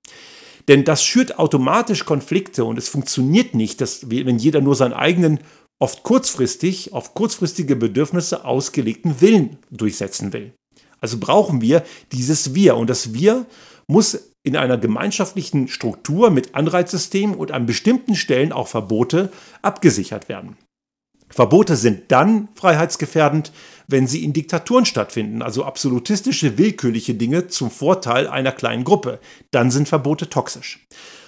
Denn 0.69 0.85
das 0.85 1.05
schürt 1.05 1.39
automatisch 1.39 2.05
Konflikte 2.05 2.65
und 2.65 2.79
es 2.79 2.89
funktioniert 2.89 3.55
nicht, 3.55 3.81
dass, 3.81 4.11
wenn 4.11 4.39
jeder 4.39 4.61
nur 4.61 4.75
seinen 4.75 4.93
eigenen, 4.93 5.41
oft 5.79 6.03
kurzfristig, 6.03 6.93
auf 6.93 7.15
kurzfristige 7.15 7.75
Bedürfnisse 7.75 8.45
ausgelegten 8.45 9.21
Willen 9.21 9.59
durchsetzen 9.71 10.33
will. 10.33 10.53
Also 11.01 11.19
brauchen 11.19 11.61
wir 11.61 11.83
dieses 12.13 12.55
Wir. 12.55 12.77
Und 12.77 12.91
das 12.91 13.15
Wir 13.15 13.47
muss 13.87 14.33
in 14.43 14.57
einer 14.57 14.79
gemeinschaftlichen 14.79 15.69
Struktur 15.69 16.31
mit 16.31 16.55
Anreizsystemen 16.55 17.37
und 17.37 17.51
an 17.51 17.67
bestimmten 17.67 18.15
Stellen 18.15 18.53
auch 18.53 18.69
Verbote 18.69 19.33
abgesichert 19.63 20.29
werden. 20.29 20.57
Verbote 21.31 21.77
sind 21.77 22.11
dann 22.11 22.49
freiheitsgefährdend, 22.55 23.53
wenn 23.87 24.07
sie 24.07 24.25
in 24.25 24.33
Diktaturen 24.33 24.85
stattfinden, 24.85 25.43
also 25.43 25.65
absolutistische, 25.65 26.59
willkürliche 26.59 27.15
Dinge 27.15 27.47
zum 27.49 27.71
Vorteil 27.71 28.27
einer 28.27 28.53
kleinen 28.53 28.85
Gruppe. 28.85 29.21
Dann 29.51 29.71
sind 29.71 29.89
Verbote 29.89 30.29
toxisch. 30.29 30.87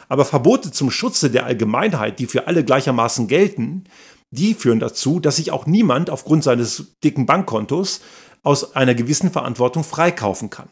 Aber 0.08 0.24
Verbote 0.24 0.72
zum 0.72 0.90
Schutze 0.90 1.30
der 1.30 1.46
Allgemeinheit, 1.46 2.18
die 2.18 2.26
für 2.26 2.46
alle 2.46 2.64
gleichermaßen 2.64 3.28
gelten, 3.28 3.84
die 4.30 4.54
führen 4.54 4.80
dazu, 4.80 5.20
dass 5.20 5.36
sich 5.36 5.52
auch 5.52 5.66
niemand 5.66 6.10
aufgrund 6.10 6.42
seines 6.42 6.96
dicken 7.04 7.26
Bankkontos 7.26 8.00
aus 8.42 8.74
einer 8.74 8.94
gewissen 8.94 9.30
Verantwortung 9.30 9.84
freikaufen 9.84 10.50
kann. 10.50 10.68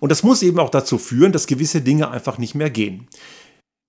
Und 0.00 0.10
das 0.10 0.22
muss 0.22 0.42
eben 0.42 0.58
auch 0.58 0.70
dazu 0.70 0.96
führen, 0.98 1.32
dass 1.32 1.46
gewisse 1.46 1.82
Dinge 1.82 2.10
einfach 2.10 2.38
nicht 2.38 2.54
mehr 2.54 2.70
gehen. 2.70 3.06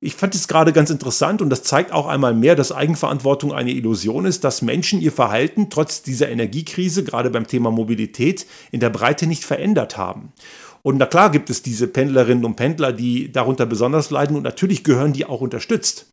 Ich 0.04 0.16
fand 0.16 0.34
es 0.34 0.48
gerade 0.48 0.74
ganz 0.74 0.90
interessant 0.90 1.44
und 1.44 1.52
das 1.52 1.62
zeigt 1.62 1.92
auch 1.92 2.08
einmal 2.08 2.34
mehr, 2.34 2.56
dass 2.56 2.72
Eigenverantwortung 2.72 3.54
eine 3.54 3.70
Illusion 3.70 4.26
ist, 4.26 4.44
dass 4.44 4.64
Menschen 4.64 5.00
ihr 5.00 5.12
Verhalten 5.12 5.70
trotz 5.70 6.02
dieser 6.02 6.28
Energiekrise, 6.28 7.04
gerade 7.04 7.30
beim 7.30 7.46
Thema 7.46 7.70
Mobilität, 7.70 8.48
in 8.72 8.80
der 8.80 8.90
Breite 8.90 9.28
nicht 9.28 9.46
verändert 9.46 9.98
haben. 9.98 10.34
Und 10.82 10.98
na 10.98 11.06
klar 11.06 11.30
gibt 11.30 11.52
es 11.52 11.62
diese 11.62 11.88
Pendlerinnen 11.88 12.46
und 12.46 12.56
Pendler, 12.56 12.94
die 12.94 13.32
darunter 13.32 13.68
besonders 13.68 14.10
leiden 14.10 14.36
und 14.36 14.42
natürlich 14.42 14.84
gehören 14.84 15.14
die 15.14 15.28
auch 15.28 15.40
unterstützt. 15.40 16.08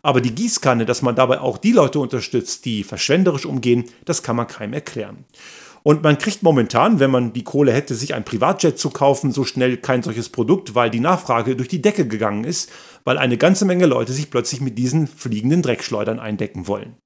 Aber 0.00 0.22
die 0.22 0.34
Gießkanne, 0.34 0.86
dass 0.86 1.02
man 1.02 1.14
dabei 1.14 1.40
auch 1.40 1.58
die 1.58 1.72
Leute 1.72 2.00
unterstützt, 2.00 2.64
die 2.64 2.82
verschwenderisch 2.82 3.44
umgehen, 3.44 3.84
das 4.06 4.22
kann 4.22 4.36
man 4.36 4.46
keinem 4.46 4.72
erklären. 4.72 5.26
Und 5.84 6.02
man 6.02 6.16
kriegt 6.16 6.42
momentan, 6.42 6.98
wenn 6.98 7.10
man 7.10 7.34
die 7.34 7.44
Kohle 7.44 7.70
hätte, 7.70 7.94
sich 7.94 8.14
ein 8.14 8.24
Privatjet 8.24 8.78
zu 8.78 8.88
kaufen, 8.88 9.32
so 9.32 9.44
schnell 9.44 9.76
kein 9.76 10.02
solches 10.02 10.30
Produkt, 10.30 10.74
weil 10.74 10.88
die 10.88 10.98
Nachfrage 10.98 11.56
durch 11.56 11.68
die 11.68 11.82
Decke 11.82 12.08
gegangen 12.08 12.44
ist, 12.44 12.70
weil 13.04 13.18
eine 13.18 13.36
ganze 13.36 13.64
Menge 13.64 13.86
Leute 13.86 14.12
sich 14.12 14.30
plötzlich 14.30 14.60
mit 14.60 14.78
diesen 14.78 15.06
fliegenden 15.06 15.62
Dreckschleudern 15.62 16.18
eindecken 16.18 16.66
wollen. 16.66 16.96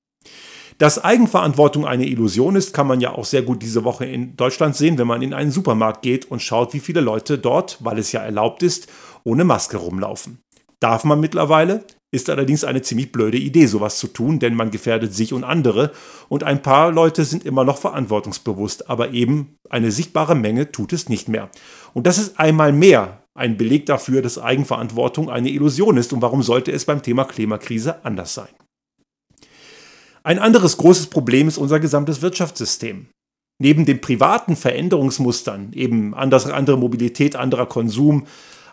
Dass 0.78 1.02
Eigenverantwortung 1.02 1.86
eine 1.86 2.06
Illusion 2.06 2.54
ist, 2.54 2.72
kann 2.72 2.86
man 2.86 3.00
ja 3.00 3.12
auch 3.12 3.24
sehr 3.24 3.42
gut 3.42 3.62
diese 3.62 3.82
Woche 3.82 4.04
in 4.04 4.36
Deutschland 4.36 4.76
sehen, 4.76 4.96
wenn 4.96 5.08
man 5.08 5.22
in 5.22 5.34
einen 5.34 5.50
Supermarkt 5.50 6.02
geht 6.02 6.30
und 6.30 6.40
schaut, 6.40 6.72
wie 6.72 6.78
viele 6.78 7.00
Leute 7.00 7.36
dort, 7.36 7.78
weil 7.80 7.98
es 7.98 8.12
ja 8.12 8.20
erlaubt 8.20 8.62
ist, 8.62 8.88
ohne 9.24 9.42
Maske 9.42 9.76
rumlaufen. 9.76 10.38
Darf 10.78 11.02
man 11.02 11.18
mittlerweile? 11.18 11.84
Ist 12.10 12.30
allerdings 12.30 12.64
eine 12.64 12.80
ziemlich 12.80 13.12
blöde 13.12 13.36
Idee, 13.36 13.66
sowas 13.66 13.98
zu 13.98 14.06
tun, 14.06 14.38
denn 14.38 14.54
man 14.54 14.70
gefährdet 14.70 15.12
sich 15.12 15.32
und 15.32 15.44
andere 15.44 15.92
und 16.28 16.44
ein 16.44 16.62
paar 16.62 16.90
Leute 16.90 17.24
sind 17.24 17.44
immer 17.44 17.64
noch 17.64 17.76
verantwortungsbewusst, 17.76 18.88
aber 18.88 19.10
eben 19.10 19.56
eine 19.68 19.90
sichtbare 19.90 20.34
Menge 20.34 20.72
tut 20.72 20.94
es 20.94 21.10
nicht 21.10 21.28
mehr. 21.28 21.50
Und 21.92 22.06
das 22.06 22.16
ist 22.16 22.38
einmal 22.40 22.72
mehr 22.72 23.24
ein 23.38 23.56
Beleg 23.56 23.86
dafür, 23.86 24.20
dass 24.20 24.38
Eigenverantwortung 24.38 25.30
eine 25.30 25.50
Illusion 25.50 25.96
ist 25.96 26.12
und 26.12 26.22
warum 26.22 26.42
sollte 26.42 26.72
es 26.72 26.84
beim 26.84 27.02
Thema 27.02 27.24
Klimakrise 27.24 28.04
anders 28.04 28.34
sein. 28.34 28.48
Ein 30.22 30.38
anderes 30.38 30.76
großes 30.76 31.06
Problem 31.06 31.48
ist 31.48 31.56
unser 31.56 31.80
gesamtes 31.80 32.20
Wirtschaftssystem. 32.20 33.06
Neben 33.60 33.86
den 33.86 34.00
privaten 34.00 34.56
Veränderungsmustern, 34.56 35.72
eben 35.72 36.14
andere 36.14 36.76
Mobilität, 36.76 37.34
anderer 37.34 37.66
Konsum, 37.66 38.26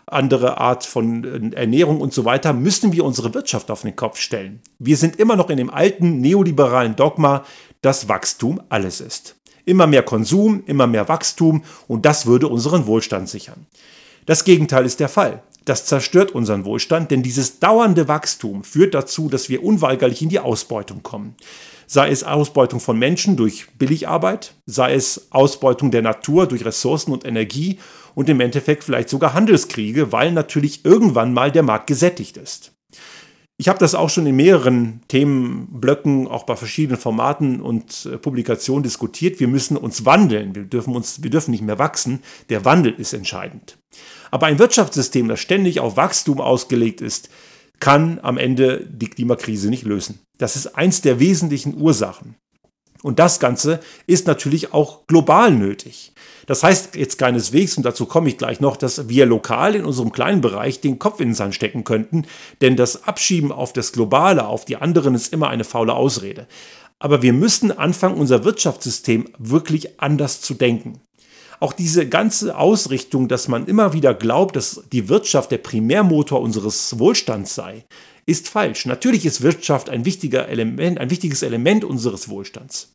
andere 0.06 0.58
Art 0.58 0.84
von 0.84 1.24
äh, 1.24 1.56
Ernährung 1.56 2.00
und 2.00 2.12
so 2.12 2.24
weiter, 2.24 2.52
müssen 2.52 2.92
wir 2.92 3.04
unsere 3.04 3.34
Wirtschaft 3.34 3.70
auf 3.70 3.82
den 3.82 3.96
Kopf 3.96 4.18
stellen. 4.18 4.60
Wir 4.78 4.96
sind 4.96 5.16
immer 5.16 5.34
noch 5.34 5.50
in 5.50 5.56
dem 5.56 5.70
alten 5.70 6.20
neoliberalen 6.20 6.94
Dogma, 6.94 7.44
dass 7.82 8.08
Wachstum 8.08 8.60
alles 8.68 9.00
ist. 9.00 9.36
Immer 9.64 9.88
mehr 9.88 10.04
Konsum, 10.04 10.62
immer 10.66 10.86
mehr 10.86 11.08
Wachstum 11.08 11.64
und 11.88 12.06
das 12.06 12.26
würde 12.26 12.46
unseren 12.46 12.86
Wohlstand 12.86 13.28
sichern. 13.28 13.66
Das 14.26 14.42
Gegenteil 14.42 14.84
ist 14.84 14.98
der 14.98 15.08
Fall. 15.08 15.42
Das 15.64 15.84
zerstört 15.86 16.32
unseren 16.32 16.64
Wohlstand, 16.64 17.10
denn 17.10 17.22
dieses 17.22 17.58
dauernde 17.58 18.08
Wachstum 18.08 18.62
führt 18.62 18.94
dazu, 18.94 19.28
dass 19.28 19.48
wir 19.48 19.64
unweigerlich 19.64 20.22
in 20.22 20.28
die 20.28 20.38
Ausbeutung 20.38 21.02
kommen. 21.02 21.34
Sei 21.86 22.10
es 22.10 22.24
Ausbeutung 22.24 22.80
von 22.80 22.98
Menschen 22.98 23.36
durch 23.36 23.66
Billigarbeit, 23.78 24.54
sei 24.66 24.94
es 24.94 25.28
Ausbeutung 25.30 25.92
der 25.92 26.02
Natur 26.02 26.46
durch 26.46 26.64
Ressourcen 26.64 27.12
und 27.12 27.24
Energie 27.24 27.78
und 28.14 28.28
im 28.28 28.40
Endeffekt 28.40 28.82
vielleicht 28.82 29.08
sogar 29.08 29.34
Handelskriege, 29.34 30.10
weil 30.10 30.32
natürlich 30.32 30.84
irgendwann 30.84 31.32
mal 31.32 31.52
der 31.52 31.62
Markt 31.62 31.86
gesättigt 31.86 32.36
ist. 32.36 32.75
Ich 33.58 33.68
habe 33.68 33.78
das 33.78 33.94
auch 33.94 34.10
schon 34.10 34.26
in 34.26 34.36
mehreren 34.36 35.00
Themenblöcken, 35.08 36.28
auch 36.28 36.44
bei 36.44 36.56
verschiedenen 36.56 37.00
Formaten 37.00 37.62
und 37.62 38.06
äh, 38.06 38.18
Publikationen 38.18 38.82
diskutiert. 38.82 39.40
Wir 39.40 39.48
müssen 39.48 39.78
uns 39.78 40.04
wandeln. 40.04 40.54
Wir 40.54 40.64
dürfen, 40.64 40.94
uns, 40.94 41.22
wir 41.22 41.30
dürfen 41.30 41.52
nicht 41.52 41.62
mehr 41.62 41.78
wachsen. 41.78 42.22
Der 42.50 42.66
Wandel 42.66 42.92
ist 42.92 43.14
entscheidend. 43.14 43.78
Aber 44.30 44.46
ein 44.46 44.58
Wirtschaftssystem, 44.58 45.28
das 45.28 45.40
ständig 45.40 45.80
auf 45.80 45.96
Wachstum 45.96 46.40
ausgelegt 46.40 47.00
ist, 47.00 47.30
kann 47.80 48.18
am 48.22 48.36
Ende 48.36 48.86
die 48.86 49.08
Klimakrise 49.08 49.70
nicht 49.70 49.84
lösen. 49.84 50.20
Das 50.38 50.56
ist 50.56 50.76
eins 50.76 51.00
der 51.00 51.18
wesentlichen 51.18 51.80
Ursachen. 51.80 52.36
Und 53.02 53.18
das 53.18 53.40
Ganze 53.40 53.80
ist 54.06 54.26
natürlich 54.26 54.72
auch 54.72 55.06
global 55.06 55.52
nötig. 55.52 56.12
Das 56.46 56.62
heißt 56.62 56.94
jetzt 56.94 57.18
keineswegs, 57.18 57.76
und 57.76 57.84
dazu 57.84 58.06
komme 58.06 58.28
ich 58.28 58.38
gleich 58.38 58.60
noch, 58.60 58.76
dass 58.76 59.08
wir 59.08 59.26
lokal 59.26 59.74
in 59.74 59.84
unserem 59.84 60.12
kleinen 60.12 60.40
Bereich 60.40 60.80
den 60.80 60.98
Kopf 60.98 61.20
in 61.20 61.30
den 61.30 61.34
Sand 61.34 61.54
stecken 61.54 61.84
könnten, 61.84 62.24
denn 62.60 62.76
das 62.76 63.04
Abschieben 63.04 63.52
auf 63.52 63.72
das 63.72 63.92
Globale, 63.92 64.46
auf 64.46 64.64
die 64.64 64.76
anderen 64.76 65.14
ist 65.14 65.32
immer 65.32 65.48
eine 65.48 65.64
faule 65.64 65.94
Ausrede. 65.94 66.46
Aber 66.98 67.20
wir 67.20 67.32
müssen 67.32 67.76
anfangen, 67.76 68.16
unser 68.16 68.44
Wirtschaftssystem 68.44 69.28
wirklich 69.38 70.00
anders 70.00 70.40
zu 70.40 70.54
denken. 70.54 71.00
Auch 71.58 71.72
diese 71.72 72.08
ganze 72.08 72.56
Ausrichtung, 72.56 73.28
dass 73.28 73.48
man 73.48 73.66
immer 73.66 73.92
wieder 73.92 74.14
glaubt, 74.14 74.56
dass 74.56 74.82
die 74.92 75.08
Wirtschaft 75.08 75.50
der 75.50 75.58
Primärmotor 75.58 76.40
unseres 76.40 76.98
Wohlstands 76.98 77.54
sei, 77.54 77.84
ist 78.26 78.48
falsch. 78.48 78.86
Natürlich 78.86 79.24
ist 79.24 79.40
Wirtschaft 79.40 79.88
ein 79.88 80.04
wichtiger 80.04 80.48
Element, 80.48 80.98
ein 80.98 81.10
wichtiges 81.10 81.42
Element 81.42 81.84
unseres 81.84 82.28
Wohlstands. 82.28 82.92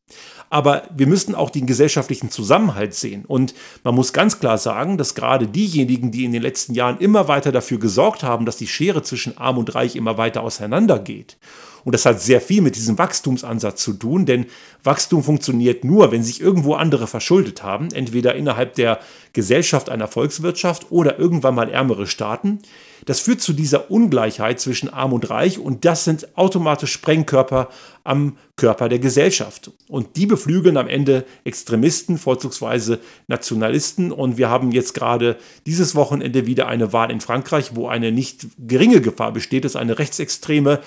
Aber 0.50 0.84
wir 0.94 1.08
müssen 1.08 1.34
auch 1.34 1.50
den 1.50 1.66
gesellschaftlichen 1.66 2.30
Zusammenhalt 2.30 2.94
sehen. 2.94 3.24
Und 3.26 3.54
man 3.86 3.96
muss 3.96 4.12
ganz 4.12 4.42
klar 4.42 4.58
sagen, 4.58 4.98
dass 4.98 5.16
gerade 5.16 5.48
diejenigen, 5.48 6.12
die 6.12 6.26
in 6.26 6.34
den 6.34 6.42
letzten 6.42 6.74
Jahren 6.74 7.00
immer 7.00 7.30
weiter 7.30 7.54
dafür 7.54 7.80
gesorgt 7.80 8.24
haben, 8.24 8.46
dass 8.46 8.58
die 8.58 8.68
Schere 8.68 9.02
zwischen 9.02 9.38
Arm 9.38 9.58
und 9.58 9.74
Reich 9.74 9.96
immer 9.96 10.18
weiter 10.18 10.44
auseinandergeht 10.44 11.38
und 11.84 11.94
das 11.94 12.06
hat 12.06 12.22
sehr 12.22 12.42
viel 12.42 12.62
mit 12.62 12.76
diesem 12.76 12.98
Wachstumsansatz 12.98 13.82
zu 13.84 13.94
tun, 13.94 14.26
denn 14.26 14.46
Wachstum 14.84 15.24
funktioniert 15.24 15.84
nur, 15.84 16.12
wenn 16.12 16.24
sich 16.24 16.42
irgendwo 16.42 16.74
andere 16.74 17.08
verschuldet 17.08 17.64
haben, 17.64 17.90
entweder 17.92 18.36
innerhalb 18.36 18.76
der 18.76 19.00
Gesellschaft 19.34 19.90
einer 19.90 20.08
Volkswirtschaft 20.08 20.92
oder 20.92 21.20
irgendwann 21.20 21.56
mal 21.56 21.70
ärmere 21.70 22.08
Staaten. 22.08 22.60
Das 23.06 23.20
führt 23.20 23.42
zu 23.42 23.54
dieser 23.54 23.90
Ungleichheit 23.90 24.60
zwischen 24.60 24.90
Arm 24.90 25.14
und 25.14 25.30
Reich 25.30 25.58
und 25.58 25.86
das 25.86 26.04
sind 26.04 26.38
automatisch 26.38 26.92
Sprengkörper 26.92 27.70
am 28.04 28.38
Körper 28.56 28.90
der 28.90 29.00
Gesellschaft. 29.00 29.72
Und 29.88 30.16
die 30.16 30.26
beflügeln 30.26 30.78
am 30.78 30.88
Ende 30.88 31.26
Extremisten, 31.44 32.18
vorzugsweise 32.18 33.00
Nationalisten. 33.28 34.12
Und 34.12 34.38
wir 34.38 34.50
haben 34.50 34.72
jetzt 34.72 34.94
gerade 34.94 35.38
dieses 35.66 35.96
Wochenende 35.96 36.46
wieder 36.46 36.68
eine 36.68 36.94
Wahl 36.94 37.12
in 37.12 37.22
Frankreich, 37.22 37.72
wo 37.76 37.88
eine 37.88 38.12
nicht 38.12 38.48
geringe 38.60 39.02
Gefahr 39.02 39.32
besteht, 39.32 39.66
dass 39.66 39.76
eine 39.76 39.98
rechtsextreme 39.98 40.80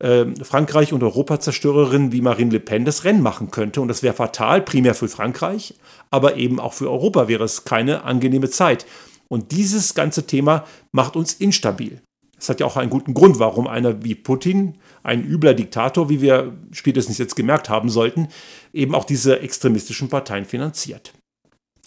äh, 0.00 0.26
Frankreich 0.42 0.92
und 0.92 1.02
Europazerstörerin 1.02 2.12
wie 2.12 2.20
Marine 2.20 2.52
Le 2.52 2.60
Pen 2.60 2.84
das 2.84 3.04
Rennen 3.04 3.22
machen 3.22 3.50
könnte. 3.50 3.80
Und 3.80 3.88
das 3.88 4.02
wäre 4.02 4.14
fatal, 4.14 4.62
primär 4.62 4.94
für 4.94 5.08
Frankreich, 5.08 5.74
aber 6.10 6.36
eben 6.36 6.60
auch 6.60 6.72
für 6.72 6.90
Europa 6.90 7.28
wäre 7.28 7.44
es 7.44 7.64
keine 7.64 8.04
angenehme 8.04 8.50
Zeit. 8.50 8.86
Und 9.28 9.52
dieses 9.52 9.94
ganze 9.94 10.26
Thema 10.26 10.64
macht 10.92 11.16
uns 11.16 11.34
instabil. 11.34 12.00
Es 12.38 12.48
hat 12.48 12.60
ja 12.60 12.66
auch 12.66 12.76
einen 12.76 12.90
guten 12.90 13.14
Grund, 13.14 13.40
warum 13.40 13.66
einer 13.66 14.04
wie 14.04 14.14
Putin, 14.14 14.78
ein 15.02 15.24
übler 15.24 15.54
Diktator, 15.54 16.08
wie 16.08 16.20
wir 16.20 16.56
spätestens 16.70 17.18
jetzt 17.18 17.34
gemerkt 17.34 17.68
haben 17.68 17.90
sollten, 17.90 18.28
eben 18.72 18.94
auch 18.94 19.04
diese 19.04 19.40
extremistischen 19.40 20.08
Parteien 20.08 20.44
finanziert. 20.44 21.12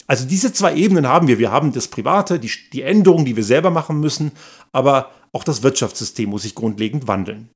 Also 0.06 0.26
diese 0.26 0.52
zwei 0.52 0.74
Ebenen 0.74 1.08
haben 1.08 1.28
wir. 1.28 1.38
Wir 1.38 1.50
haben 1.50 1.72
das 1.72 1.88
Private, 1.88 2.38
die, 2.38 2.50
die 2.72 2.82
Änderungen, 2.82 3.24
die 3.24 3.36
wir 3.36 3.44
selber 3.44 3.70
machen 3.70 3.98
müssen, 3.98 4.32
aber 4.72 5.10
auch 5.32 5.44
das 5.44 5.62
Wirtschaftssystem 5.62 6.28
muss 6.28 6.42
sich 6.42 6.54
grundlegend 6.54 7.08
wandeln. 7.08 7.48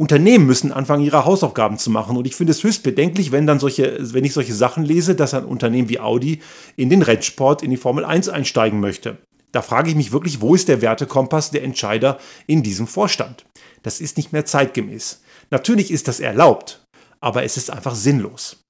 Unternehmen 0.00 0.46
müssen 0.46 0.72
anfangen, 0.72 1.04
ihre 1.04 1.26
Hausaufgaben 1.26 1.76
zu 1.76 1.90
machen. 1.90 2.16
Und 2.16 2.26
ich 2.26 2.34
finde 2.34 2.52
es 2.52 2.64
höchst 2.64 2.82
bedenklich, 2.82 3.32
wenn 3.32 3.46
dann 3.46 3.60
solche, 3.60 3.98
wenn 4.14 4.24
ich 4.24 4.32
solche 4.32 4.54
Sachen 4.54 4.82
lese, 4.82 5.14
dass 5.14 5.34
ein 5.34 5.44
Unternehmen 5.44 5.90
wie 5.90 6.00
Audi 6.00 6.40
in 6.74 6.88
den 6.88 7.02
Rennsport, 7.02 7.62
in 7.62 7.70
die 7.70 7.76
Formel 7.76 8.06
1 8.06 8.30
einsteigen 8.30 8.80
möchte. 8.80 9.18
Da 9.52 9.60
frage 9.60 9.90
ich 9.90 9.96
mich 9.96 10.10
wirklich, 10.10 10.40
wo 10.40 10.54
ist 10.54 10.68
der 10.68 10.80
Wertekompass 10.80 11.50
der 11.50 11.64
Entscheider 11.64 12.18
in 12.46 12.62
diesem 12.62 12.86
Vorstand? 12.86 13.44
Das 13.82 14.00
ist 14.00 14.16
nicht 14.16 14.32
mehr 14.32 14.46
zeitgemäß. 14.46 15.20
Natürlich 15.50 15.90
ist 15.90 16.08
das 16.08 16.18
erlaubt, 16.18 16.82
aber 17.20 17.44
es 17.44 17.58
ist 17.58 17.70
einfach 17.70 17.94
sinnlos. 17.94 18.62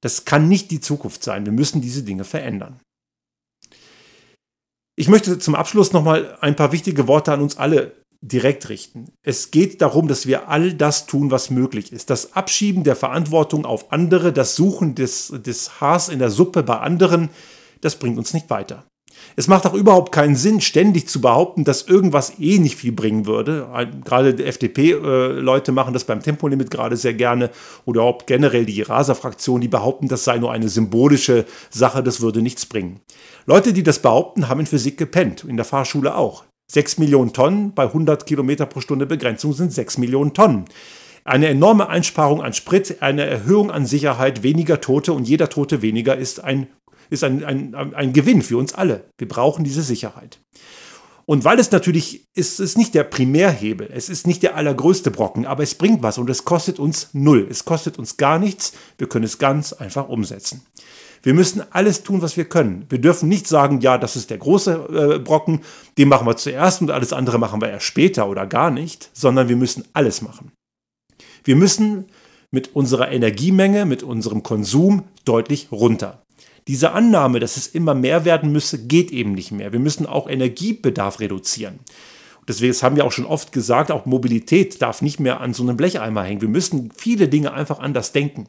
Das 0.00 0.24
kann 0.24 0.48
nicht 0.48 0.72
die 0.72 0.80
Zukunft 0.80 1.22
sein. 1.22 1.44
Wir 1.44 1.52
müssen 1.52 1.82
diese 1.82 2.02
Dinge 2.02 2.24
verändern. 2.24 2.80
Ich 4.96 5.06
möchte 5.06 5.38
zum 5.38 5.54
Abschluss 5.54 5.92
nochmal 5.92 6.36
ein 6.40 6.56
paar 6.56 6.72
wichtige 6.72 7.06
Worte 7.06 7.32
an 7.32 7.42
uns 7.42 7.58
alle 7.58 7.92
direkt 8.24 8.68
richten. 8.70 9.12
Es 9.22 9.50
geht 9.50 9.82
darum, 9.82 10.08
dass 10.08 10.26
wir 10.26 10.48
all 10.48 10.72
das 10.72 11.06
tun, 11.06 11.30
was 11.30 11.50
möglich 11.50 11.92
ist. 11.92 12.08
Das 12.08 12.32
Abschieben 12.32 12.82
der 12.82 12.96
Verantwortung 12.96 13.66
auf 13.66 13.92
andere, 13.92 14.32
das 14.32 14.56
Suchen 14.56 14.94
des, 14.94 15.32
des 15.44 15.80
Haars 15.80 16.08
in 16.08 16.18
der 16.18 16.30
Suppe 16.30 16.62
bei 16.62 16.78
anderen, 16.78 17.28
das 17.82 17.96
bringt 17.96 18.16
uns 18.16 18.32
nicht 18.32 18.48
weiter. 18.48 18.84
Es 19.36 19.46
macht 19.46 19.66
auch 19.66 19.74
überhaupt 19.74 20.12
keinen 20.12 20.36
Sinn, 20.36 20.60
ständig 20.60 21.08
zu 21.08 21.20
behaupten, 21.20 21.64
dass 21.64 21.82
irgendwas 21.82 22.38
eh 22.38 22.58
nicht 22.58 22.76
viel 22.76 22.92
bringen 22.92 23.26
würde. 23.26 23.68
Gerade 24.04 24.34
die 24.34 24.44
FDP-Leute 24.44 25.72
machen 25.72 25.92
das 25.92 26.04
beim 26.04 26.22
Tempolimit 26.22 26.70
gerade 26.70 26.96
sehr 26.96 27.14
gerne 27.14 27.50
oder 27.84 28.02
auch 28.02 28.26
generell 28.26 28.64
die 28.64 28.82
Rasa-Fraktion, 28.82 29.60
die 29.60 29.68
behaupten, 29.68 30.08
das 30.08 30.24
sei 30.24 30.38
nur 30.38 30.52
eine 30.52 30.68
symbolische 30.68 31.44
Sache, 31.70 32.02
das 32.02 32.20
würde 32.20 32.42
nichts 32.42 32.66
bringen. 32.66 33.00
Leute, 33.46 33.72
die 33.72 33.82
das 33.82 34.00
behaupten, 34.00 34.48
haben 34.48 34.60
in 34.60 34.66
Physik 34.66 34.98
gepennt, 34.98 35.44
in 35.44 35.56
der 35.56 35.66
Fahrschule 35.66 36.16
auch. 36.16 36.44
6 36.68 36.98
Millionen 36.98 37.32
Tonnen 37.32 37.74
bei 37.74 37.84
100 37.84 38.26
Kilometer 38.26 38.66
pro 38.66 38.80
Stunde 38.80 39.06
Begrenzung 39.06 39.52
sind 39.52 39.72
6 39.72 39.98
Millionen 39.98 40.34
Tonnen. 40.34 40.64
Eine 41.24 41.48
enorme 41.48 41.88
Einsparung 41.88 42.42
an 42.42 42.52
Sprit, 42.52 43.00
eine 43.00 43.24
Erhöhung 43.24 43.70
an 43.70 43.86
Sicherheit, 43.86 44.42
weniger 44.42 44.80
Tote 44.80 45.12
und 45.12 45.26
jeder 45.26 45.48
Tote 45.48 45.80
weniger 45.80 46.16
ist 46.16 46.44
ein, 46.44 46.66
ist 47.08 47.24
ein, 47.24 47.44
ein, 47.44 47.74
ein 47.94 48.12
Gewinn 48.12 48.42
für 48.42 48.58
uns 48.58 48.74
alle. 48.74 49.04
Wir 49.16 49.28
brauchen 49.28 49.64
diese 49.64 49.82
Sicherheit. 49.82 50.40
Und 51.26 51.44
weil 51.44 51.58
es 51.58 51.70
natürlich 51.70 52.26
ist, 52.34 52.60
ist 52.60 52.76
nicht 52.76 52.94
der 52.94 53.04
Primärhebel, 53.04 53.88
es 53.90 54.10
ist 54.10 54.26
nicht 54.26 54.42
der 54.42 54.56
allergrößte 54.56 55.10
Brocken, 55.10 55.46
aber 55.46 55.62
es 55.62 55.74
bringt 55.74 56.02
was 56.02 56.18
und 56.18 56.28
es 56.28 56.44
kostet 56.44 56.78
uns 56.78 57.08
null. 57.14 57.46
Es 57.50 57.64
kostet 57.64 57.98
uns 57.98 58.18
gar 58.18 58.38
nichts. 58.38 58.74
Wir 58.98 59.08
können 59.08 59.24
es 59.24 59.38
ganz 59.38 59.72
einfach 59.72 60.08
umsetzen. 60.08 60.66
Wir 61.24 61.32
müssen 61.32 61.62
alles 61.70 62.02
tun, 62.02 62.20
was 62.20 62.36
wir 62.36 62.44
können. 62.44 62.84
Wir 62.90 63.00
dürfen 63.00 63.30
nicht 63.30 63.48
sagen, 63.48 63.80
ja, 63.80 63.96
das 63.96 64.14
ist 64.14 64.28
der 64.28 64.36
große 64.36 65.14
äh, 65.16 65.18
Brocken, 65.18 65.62
den 65.96 66.08
machen 66.08 66.26
wir 66.26 66.36
zuerst 66.36 66.82
und 66.82 66.90
alles 66.90 67.14
andere 67.14 67.38
machen 67.38 67.62
wir 67.62 67.70
erst 67.70 67.86
später 67.86 68.28
oder 68.28 68.46
gar 68.46 68.70
nicht, 68.70 69.08
sondern 69.14 69.48
wir 69.48 69.56
müssen 69.56 69.84
alles 69.94 70.20
machen. 70.20 70.52
Wir 71.42 71.56
müssen 71.56 72.04
mit 72.50 72.76
unserer 72.76 73.10
Energiemenge, 73.10 73.86
mit 73.86 74.02
unserem 74.02 74.42
Konsum 74.42 75.04
deutlich 75.24 75.68
runter. 75.72 76.22
Diese 76.68 76.92
Annahme, 76.92 77.40
dass 77.40 77.56
es 77.56 77.68
immer 77.68 77.94
mehr 77.94 78.26
werden 78.26 78.52
müsse, 78.52 78.86
geht 78.86 79.10
eben 79.10 79.32
nicht 79.32 79.50
mehr. 79.50 79.72
Wir 79.72 79.80
müssen 79.80 80.04
auch 80.04 80.28
Energiebedarf 80.28 81.20
reduzieren. 81.20 81.78
Deswegen, 82.46 82.72
das 82.72 82.82
haben 82.82 82.96
wir 82.96 83.06
auch 83.06 83.12
schon 83.12 83.24
oft 83.24 83.50
gesagt, 83.50 83.90
auch 83.90 84.04
Mobilität 84.04 84.82
darf 84.82 85.00
nicht 85.00 85.20
mehr 85.20 85.40
an 85.40 85.54
so 85.54 85.62
einem 85.62 85.78
Blecheimer 85.78 86.22
hängen. 86.22 86.42
Wir 86.42 86.48
müssen 86.48 86.90
viele 86.94 87.28
Dinge 87.28 87.54
einfach 87.54 87.78
anders 87.78 88.12
denken. 88.12 88.48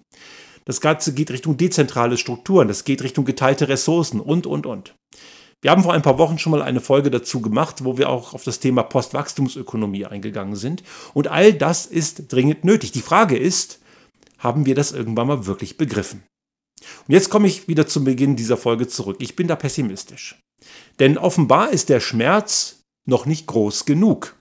Das 0.65 0.81
Ganze 0.81 1.13
geht 1.13 1.31
Richtung 1.31 1.57
dezentrale 1.57 2.17
Strukturen, 2.17 2.67
das 2.67 2.83
geht 2.83 3.03
Richtung 3.03 3.23
geteilte 3.23 3.69
Ressourcen 3.69 4.19
und, 4.19 4.47
und, 4.47 4.65
und. 4.65 4.95
Wir 5.61 5.71
haben 5.71 5.83
vor 5.83 5.93
ein 5.93 6.01
paar 6.01 6.17
Wochen 6.17 6.37
schon 6.37 6.51
mal 6.51 6.61
eine 6.61 6.81
Folge 6.81 7.09
dazu 7.09 7.41
gemacht, 7.41 7.83
wo 7.83 7.97
wir 7.97 8.09
auch 8.09 8.33
auf 8.33 8.43
das 8.43 8.59
Thema 8.59 8.83
Postwachstumsökonomie 8.83 10.05
eingegangen 10.05 10.55
sind. 10.55 10.83
Und 11.13 11.27
all 11.27 11.53
das 11.53 11.85
ist 11.85 12.31
dringend 12.31 12.63
nötig. 12.63 12.91
Die 12.91 13.01
Frage 13.01 13.37
ist, 13.37 13.79
haben 14.37 14.65
wir 14.65 14.75
das 14.75 14.91
irgendwann 14.91 15.27
mal 15.27 15.47
wirklich 15.47 15.77
begriffen? 15.77 16.23
Und 17.07 17.13
jetzt 17.13 17.29
komme 17.29 17.47
ich 17.47 17.67
wieder 17.67 17.87
zum 17.87 18.03
Beginn 18.03 18.35
dieser 18.35 18.57
Folge 18.57 18.87
zurück. 18.87 19.17
Ich 19.19 19.35
bin 19.35 19.47
da 19.47 19.55
pessimistisch. 19.55 20.39
Denn 20.99 21.17
offenbar 21.17 21.71
ist 21.71 21.89
der 21.89 21.99
Schmerz 21.99 22.81
noch 23.07 23.25
nicht 23.25 23.47
groß 23.47 23.85
genug. 23.85 24.34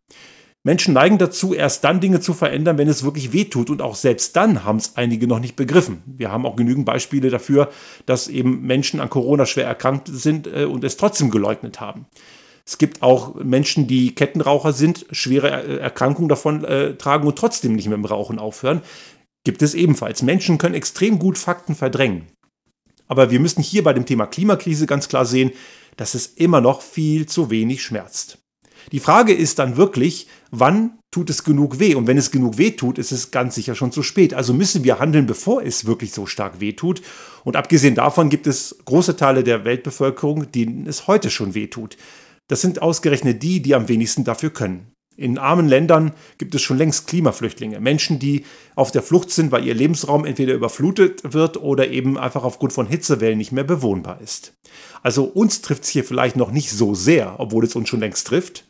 Menschen 0.67 0.95
neigen 0.95 1.19
dazu, 1.19 1.53
erst 1.53 1.85
dann 1.85 2.01
Dinge 2.01 2.21
zu 2.21 2.33
verändern, 2.33 2.79
wenn 2.79 2.89
es 2.89 3.05
wirklich 3.05 3.35
wehtut. 3.35 3.69
Und 3.69 3.83
auch 3.83 3.95
selbst 3.95 4.35
dann 4.35 4.65
haben 4.65 4.79
es 4.79 4.97
einige 4.97 5.27
noch 5.27 5.39
nicht 5.39 5.57
begriffen. 5.57 6.03
Wir 6.07 6.33
haben 6.33 6.47
auch 6.47 6.57
genügend 6.57 6.87
Beispiele 6.87 7.29
dafür, 7.29 7.71
dass 8.07 8.29
eben 8.29 8.63
Menschen 8.63 8.99
an 8.99 9.11
Corona 9.11 9.45
schwer 9.45 9.67
erkrankt 9.67 10.09
sind 10.11 10.47
äh, 10.47 10.65
und 10.65 10.83
es 10.83 10.97
trotzdem 10.97 11.31
geleugnet 11.31 11.81
haben. 11.81 12.07
Es 12.67 12.79
gibt 12.79 13.03
auch 13.03 13.35
Menschen, 13.35 13.87
die 13.87 14.15
Kettenraucher 14.15 14.73
sind, 14.73 15.05
schwere 15.11 15.81
Erkrankungen 15.81 16.31
davon 16.31 16.65
äh, 16.65 16.95
tragen 16.95 17.27
und 17.27 17.37
trotzdem 17.37 17.75
nicht 17.75 17.89
mit 17.89 17.99
dem 17.99 18.07
Rauchen 18.07 18.39
aufhören. 18.39 18.81
Gibt 19.45 19.61
es 19.61 19.75
ebenfalls. 19.75 20.23
Menschen 20.23 20.57
können 20.57 20.75
extrem 20.75 21.19
gut 21.19 21.37
Fakten 21.37 21.75
verdrängen. 21.75 22.23
Aber 23.07 23.31
wir 23.31 23.39
müssen 23.39 23.63
hier 23.63 23.85
bei 23.85 23.93
dem 23.93 24.07
Thema 24.07 24.27
Klimakrise 24.27 24.87
ganz 24.87 25.09
klar 25.09 25.27
sehen, 25.27 25.53
dass 25.99 26.15
es 26.15 26.27
immer 26.27 26.63
noch 26.63 26.81
viel 26.81 27.27
zu 27.27 27.51
wenig 27.51 27.83
schmerzt. 27.83 28.39
Die 28.93 29.01
Frage 29.01 29.33
ist 29.33 29.59
dann 29.59 29.77
wirklich, 29.77 30.29
wann 30.51 30.99
tut 31.11 31.31
es 31.31 31.45
genug 31.45 31.79
weh? 31.79 31.95
Und 31.95 32.07
wenn 32.07 32.19
es 32.19 32.31
genug 32.31 32.59
weh 32.59 32.73
tut, 32.73 32.99
ist 32.99 33.13
es 33.13 33.31
ganz 33.31 33.55
sicher 33.55 33.75
schon 33.75 33.93
zu 33.93 34.03
spät. 34.03 34.35
Also 34.35 34.53
müssen 34.53 34.85
wir 34.85 34.99
handeln, 34.99 35.27
bevor 35.27 35.63
es 35.63 35.85
wirklich 35.85 36.13
so 36.13 36.27
stark 36.27 36.61
weh 36.61 36.73
tut. 36.73 37.03
Und 37.45 37.57
abgesehen 37.57 37.95
davon 37.95 38.31
gibt 38.31 38.47
es 38.47 38.77
große 38.85 39.17
Teile 39.17 39.45
der 39.45 39.65
Weltbevölkerung, 39.65 40.51
denen 40.51 40.87
es 40.87 41.07
heute 41.07 41.31
schon 41.31 41.55
weh 41.55 41.69
tut. 41.69 41.97
Das 42.49 42.61
sind 42.61 42.83
ausgerechnet 42.83 43.43
die, 43.43 43.63
die 43.63 43.75
am 43.75 43.89
wenigsten 43.89 44.25
dafür 44.25 44.51
können. 44.51 44.95
In 45.17 45.39
armen 45.39 45.69
Ländern 45.69 46.13
gibt 46.39 46.57
es 46.57 46.63
schon 46.63 46.77
längst 46.77 47.07
Klimaflüchtlinge, 47.07 47.79
Menschen, 47.79 48.19
die 48.19 48.45
auf 48.75 48.91
der 48.91 49.03
Flucht 49.03 49.31
sind, 49.31 49.53
weil 49.53 49.65
ihr 49.65 49.75
Lebensraum 49.75 50.25
entweder 50.25 50.55
überflutet 50.55 51.33
wird 51.33 51.57
oder 51.57 51.89
eben 51.89 52.19
einfach 52.19 52.43
aufgrund 52.43 52.73
von 52.73 52.89
Hitzewellen 52.89 53.39
nicht 53.39 53.53
mehr 53.53 53.63
bewohnbar 53.63 54.21
ist. 54.21 54.55
Also 55.05 55.25
uns 55.25 55.63
trifft 55.63 55.85
es 55.85 55.91
hier 55.91 56.03
vielleicht 56.03 56.35
noch 56.35 56.51
nicht 56.51 56.71
so 56.71 56.95
sehr, 56.95 57.37
obwohl 57.39 57.65
es 57.65 57.77
uns 57.77 57.89
schon 57.89 58.01
längst 58.01 58.27
trifft 58.27 58.65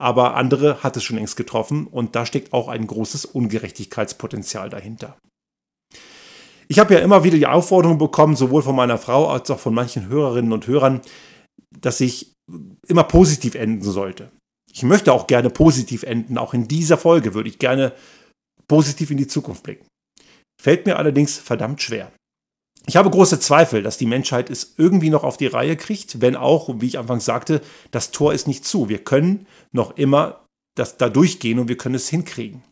aber 0.00 0.34
andere 0.34 0.82
hat 0.82 0.96
es 0.96 1.04
schon 1.04 1.16
längst 1.16 1.36
getroffen 1.36 1.86
und 1.86 2.16
da 2.16 2.24
steckt 2.24 2.54
auch 2.54 2.68
ein 2.68 2.86
großes 2.86 3.26
Ungerechtigkeitspotenzial 3.26 4.70
dahinter. 4.70 5.18
Ich 6.68 6.78
habe 6.78 6.94
ja 6.94 7.00
immer 7.00 7.22
wieder 7.22 7.36
die 7.36 7.46
Aufforderung 7.46 7.98
bekommen, 7.98 8.34
sowohl 8.34 8.62
von 8.62 8.76
meiner 8.76 8.96
Frau 8.96 9.28
als 9.28 9.50
auch 9.50 9.58
von 9.58 9.74
manchen 9.74 10.08
Hörerinnen 10.08 10.52
und 10.52 10.66
Hörern, 10.66 11.02
dass 11.78 12.00
ich 12.00 12.32
immer 12.86 13.04
positiv 13.04 13.54
enden 13.54 13.82
sollte. 13.82 14.30
Ich 14.72 14.84
möchte 14.84 15.12
auch 15.12 15.26
gerne 15.26 15.50
positiv 15.50 16.02
enden, 16.02 16.38
auch 16.38 16.54
in 16.54 16.66
dieser 16.66 16.96
Folge 16.96 17.34
würde 17.34 17.48
ich 17.48 17.58
gerne 17.58 17.92
positiv 18.68 19.10
in 19.10 19.18
die 19.18 19.26
Zukunft 19.26 19.64
blicken. 19.64 19.86
Fällt 20.62 20.86
mir 20.86 20.96
allerdings 20.96 21.36
verdammt 21.36 21.82
schwer. 21.82 22.10
Ich 22.86 22.96
habe 22.96 23.10
große 23.10 23.40
Zweifel, 23.40 23.82
dass 23.82 23.98
die 23.98 24.06
Menschheit 24.06 24.50
es 24.50 24.74
irgendwie 24.76 25.10
noch 25.10 25.22
auf 25.22 25.36
die 25.36 25.46
Reihe 25.46 25.76
kriegt, 25.76 26.20
wenn 26.20 26.34
auch, 26.34 26.80
wie 26.80 26.86
ich 26.86 26.98
anfangs 26.98 27.24
sagte, 27.24 27.60
das 27.90 28.10
Tor 28.10 28.32
ist 28.32 28.48
nicht 28.48 28.64
zu. 28.64 28.88
Wir 28.88 28.98
können 28.98 29.46
noch 29.72 29.96
immer 29.96 30.40
das 30.74 30.96
da 30.96 31.08
durchgehen 31.08 31.58
und 31.58 31.68
wir 31.68 31.76
können 31.76 31.94
es 31.94 32.08
hinkriegen. 32.08 32.62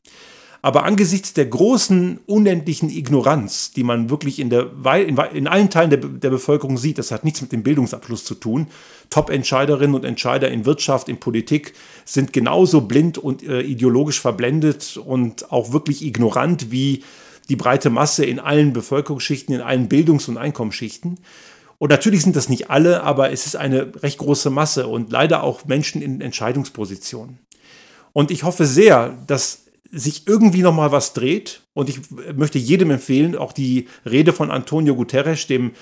Aber 0.60 0.84
angesichts 0.84 1.34
der 1.34 1.46
großen, 1.46 2.18
unendlichen 2.26 2.90
Ignoranz, 2.90 3.70
die 3.72 3.84
man 3.84 4.10
wirklich 4.10 4.40
in, 4.40 4.50
der, 4.50 4.70
in, 5.06 5.16
in 5.16 5.46
allen 5.46 5.70
Teilen 5.70 5.90
der, 5.90 6.00
der, 6.00 6.30
Bevölkerung 6.30 6.78
sieht, 6.78 6.98
das 6.98 7.12
hat 7.12 7.24
nichts 7.24 7.40
mit 7.40 7.52
dem 7.52 7.62
Bildungsabschluss 7.62 8.24
zu 8.24 8.34
tun. 8.34 8.66
Top-Entscheiderinnen 9.08 9.94
und 9.94 10.04
Entscheider 10.04 10.50
in 10.50 10.66
Wirtschaft, 10.66 11.08
in 11.08 11.20
Politik 11.20 11.74
sind 12.04 12.32
genauso 12.32 12.80
blind 12.80 13.18
und 13.18 13.44
äh, 13.44 13.60
ideologisch 13.60 14.20
verblendet 14.20 14.96
und 14.96 15.52
auch 15.52 15.72
wirklich 15.72 16.04
ignorant 16.04 16.72
wie 16.72 17.04
die 17.48 17.56
breite 17.56 17.90
Masse 17.90 18.24
in 18.24 18.38
allen 18.38 18.72
Bevölkerungsschichten, 18.72 19.54
in 19.54 19.60
allen 19.60 19.88
Bildungs- 19.88 20.28
und 20.28 20.36
Einkommensschichten. 20.36 21.20
Und 21.78 21.90
natürlich 21.90 22.22
sind 22.22 22.36
das 22.36 22.48
nicht 22.48 22.70
alle, 22.70 23.02
aber 23.02 23.30
es 23.30 23.46
ist 23.46 23.56
eine 23.56 23.92
recht 24.02 24.18
große 24.18 24.50
Masse 24.50 24.88
und 24.88 25.12
leider 25.12 25.42
auch 25.42 25.64
Menschen 25.64 26.02
in 26.02 26.20
Entscheidungspositionen. 26.20 27.38
Und 28.12 28.30
ich 28.30 28.42
hoffe 28.42 28.66
sehr, 28.66 29.16
dass 29.26 29.64
sich 29.90 30.26
irgendwie 30.26 30.62
noch 30.62 30.74
mal 30.74 30.92
was 30.92 31.12
dreht. 31.12 31.62
Und 31.72 31.88
ich 31.88 32.00
möchte 32.36 32.58
jedem 32.58 32.90
empfehlen, 32.90 33.36
auch 33.36 33.52
die 33.52 33.88
Rede 34.04 34.32
von 34.32 34.50
Antonio 34.50 34.94
Guterres, 34.94 35.46
dem 35.46 35.72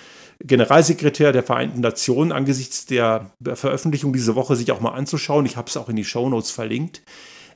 Generalsekretär 0.41 1.33
der 1.33 1.43
Vereinten 1.43 1.81
Nationen, 1.81 2.31
angesichts 2.31 2.85
der 2.87 3.31
Veröffentlichung 3.55 4.13
diese 4.13 4.35
Woche 4.35 4.55
sich 4.55 4.71
auch 4.71 4.81
mal 4.81 4.93
anzuschauen. 4.93 5.47
Ich 5.47 5.57
habe 5.57 5.69
es 5.69 5.77
auch 5.77 5.89
in 5.89 5.97
die 5.97 6.05
Show 6.05 6.29
Notes 6.29 6.51
verlinkt. 6.51 7.03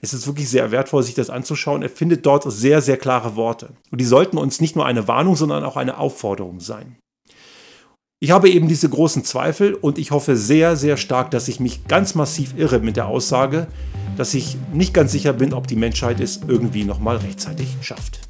Es 0.00 0.14
ist 0.14 0.26
wirklich 0.26 0.48
sehr 0.48 0.70
wertvoll, 0.70 1.02
sich 1.02 1.14
das 1.14 1.30
anzuschauen. 1.30 1.82
Er 1.82 1.90
findet 1.90 2.24
dort 2.24 2.50
sehr, 2.50 2.80
sehr 2.80 2.96
klare 2.96 3.36
Worte. 3.36 3.70
Und 3.90 4.00
die 4.00 4.06
sollten 4.06 4.38
uns 4.38 4.60
nicht 4.60 4.76
nur 4.76 4.86
eine 4.86 5.08
Warnung, 5.08 5.36
sondern 5.36 5.64
auch 5.64 5.76
eine 5.76 5.98
Aufforderung 5.98 6.60
sein. 6.60 6.96
Ich 8.22 8.32
habe 8.32 8.50
eben 8.50 8.68
diese 8.68 8.88
großen 8.88 9.24
Zweifel 9.24 9.74
und 9.74 9.98
ich 9.98 10.10
hoffe 10.10 10.36
sehr, 10.36 10.76
sehr 10.76 10.98
stark, 10.98 11.30
dass 11.30 11.48
ich 11.48 11.58
mich 11.58 11.86
ganz 11.86 12.14
massiv 12.14 12.54
irre 12.56 12.78
mit 12.78 12.96
der 12.96 13.06
Aussage, 13.06 13.66
dass 14.18 14.34
ich 14.34 14.58
nicht 14.74 14.92
ganz 14.92 15.12
sicher 15.12 15.32
bin, 15.32 15.54
ob 15.54 15.66
die 15.66 15.76
Menschheit 15.76 16.20
es 16.20 16.40
irgendwie 16.46 16.84
nochmal 16.84 17.16
rechtzeitig 17.16 17.68
schafft. 17.80 18.29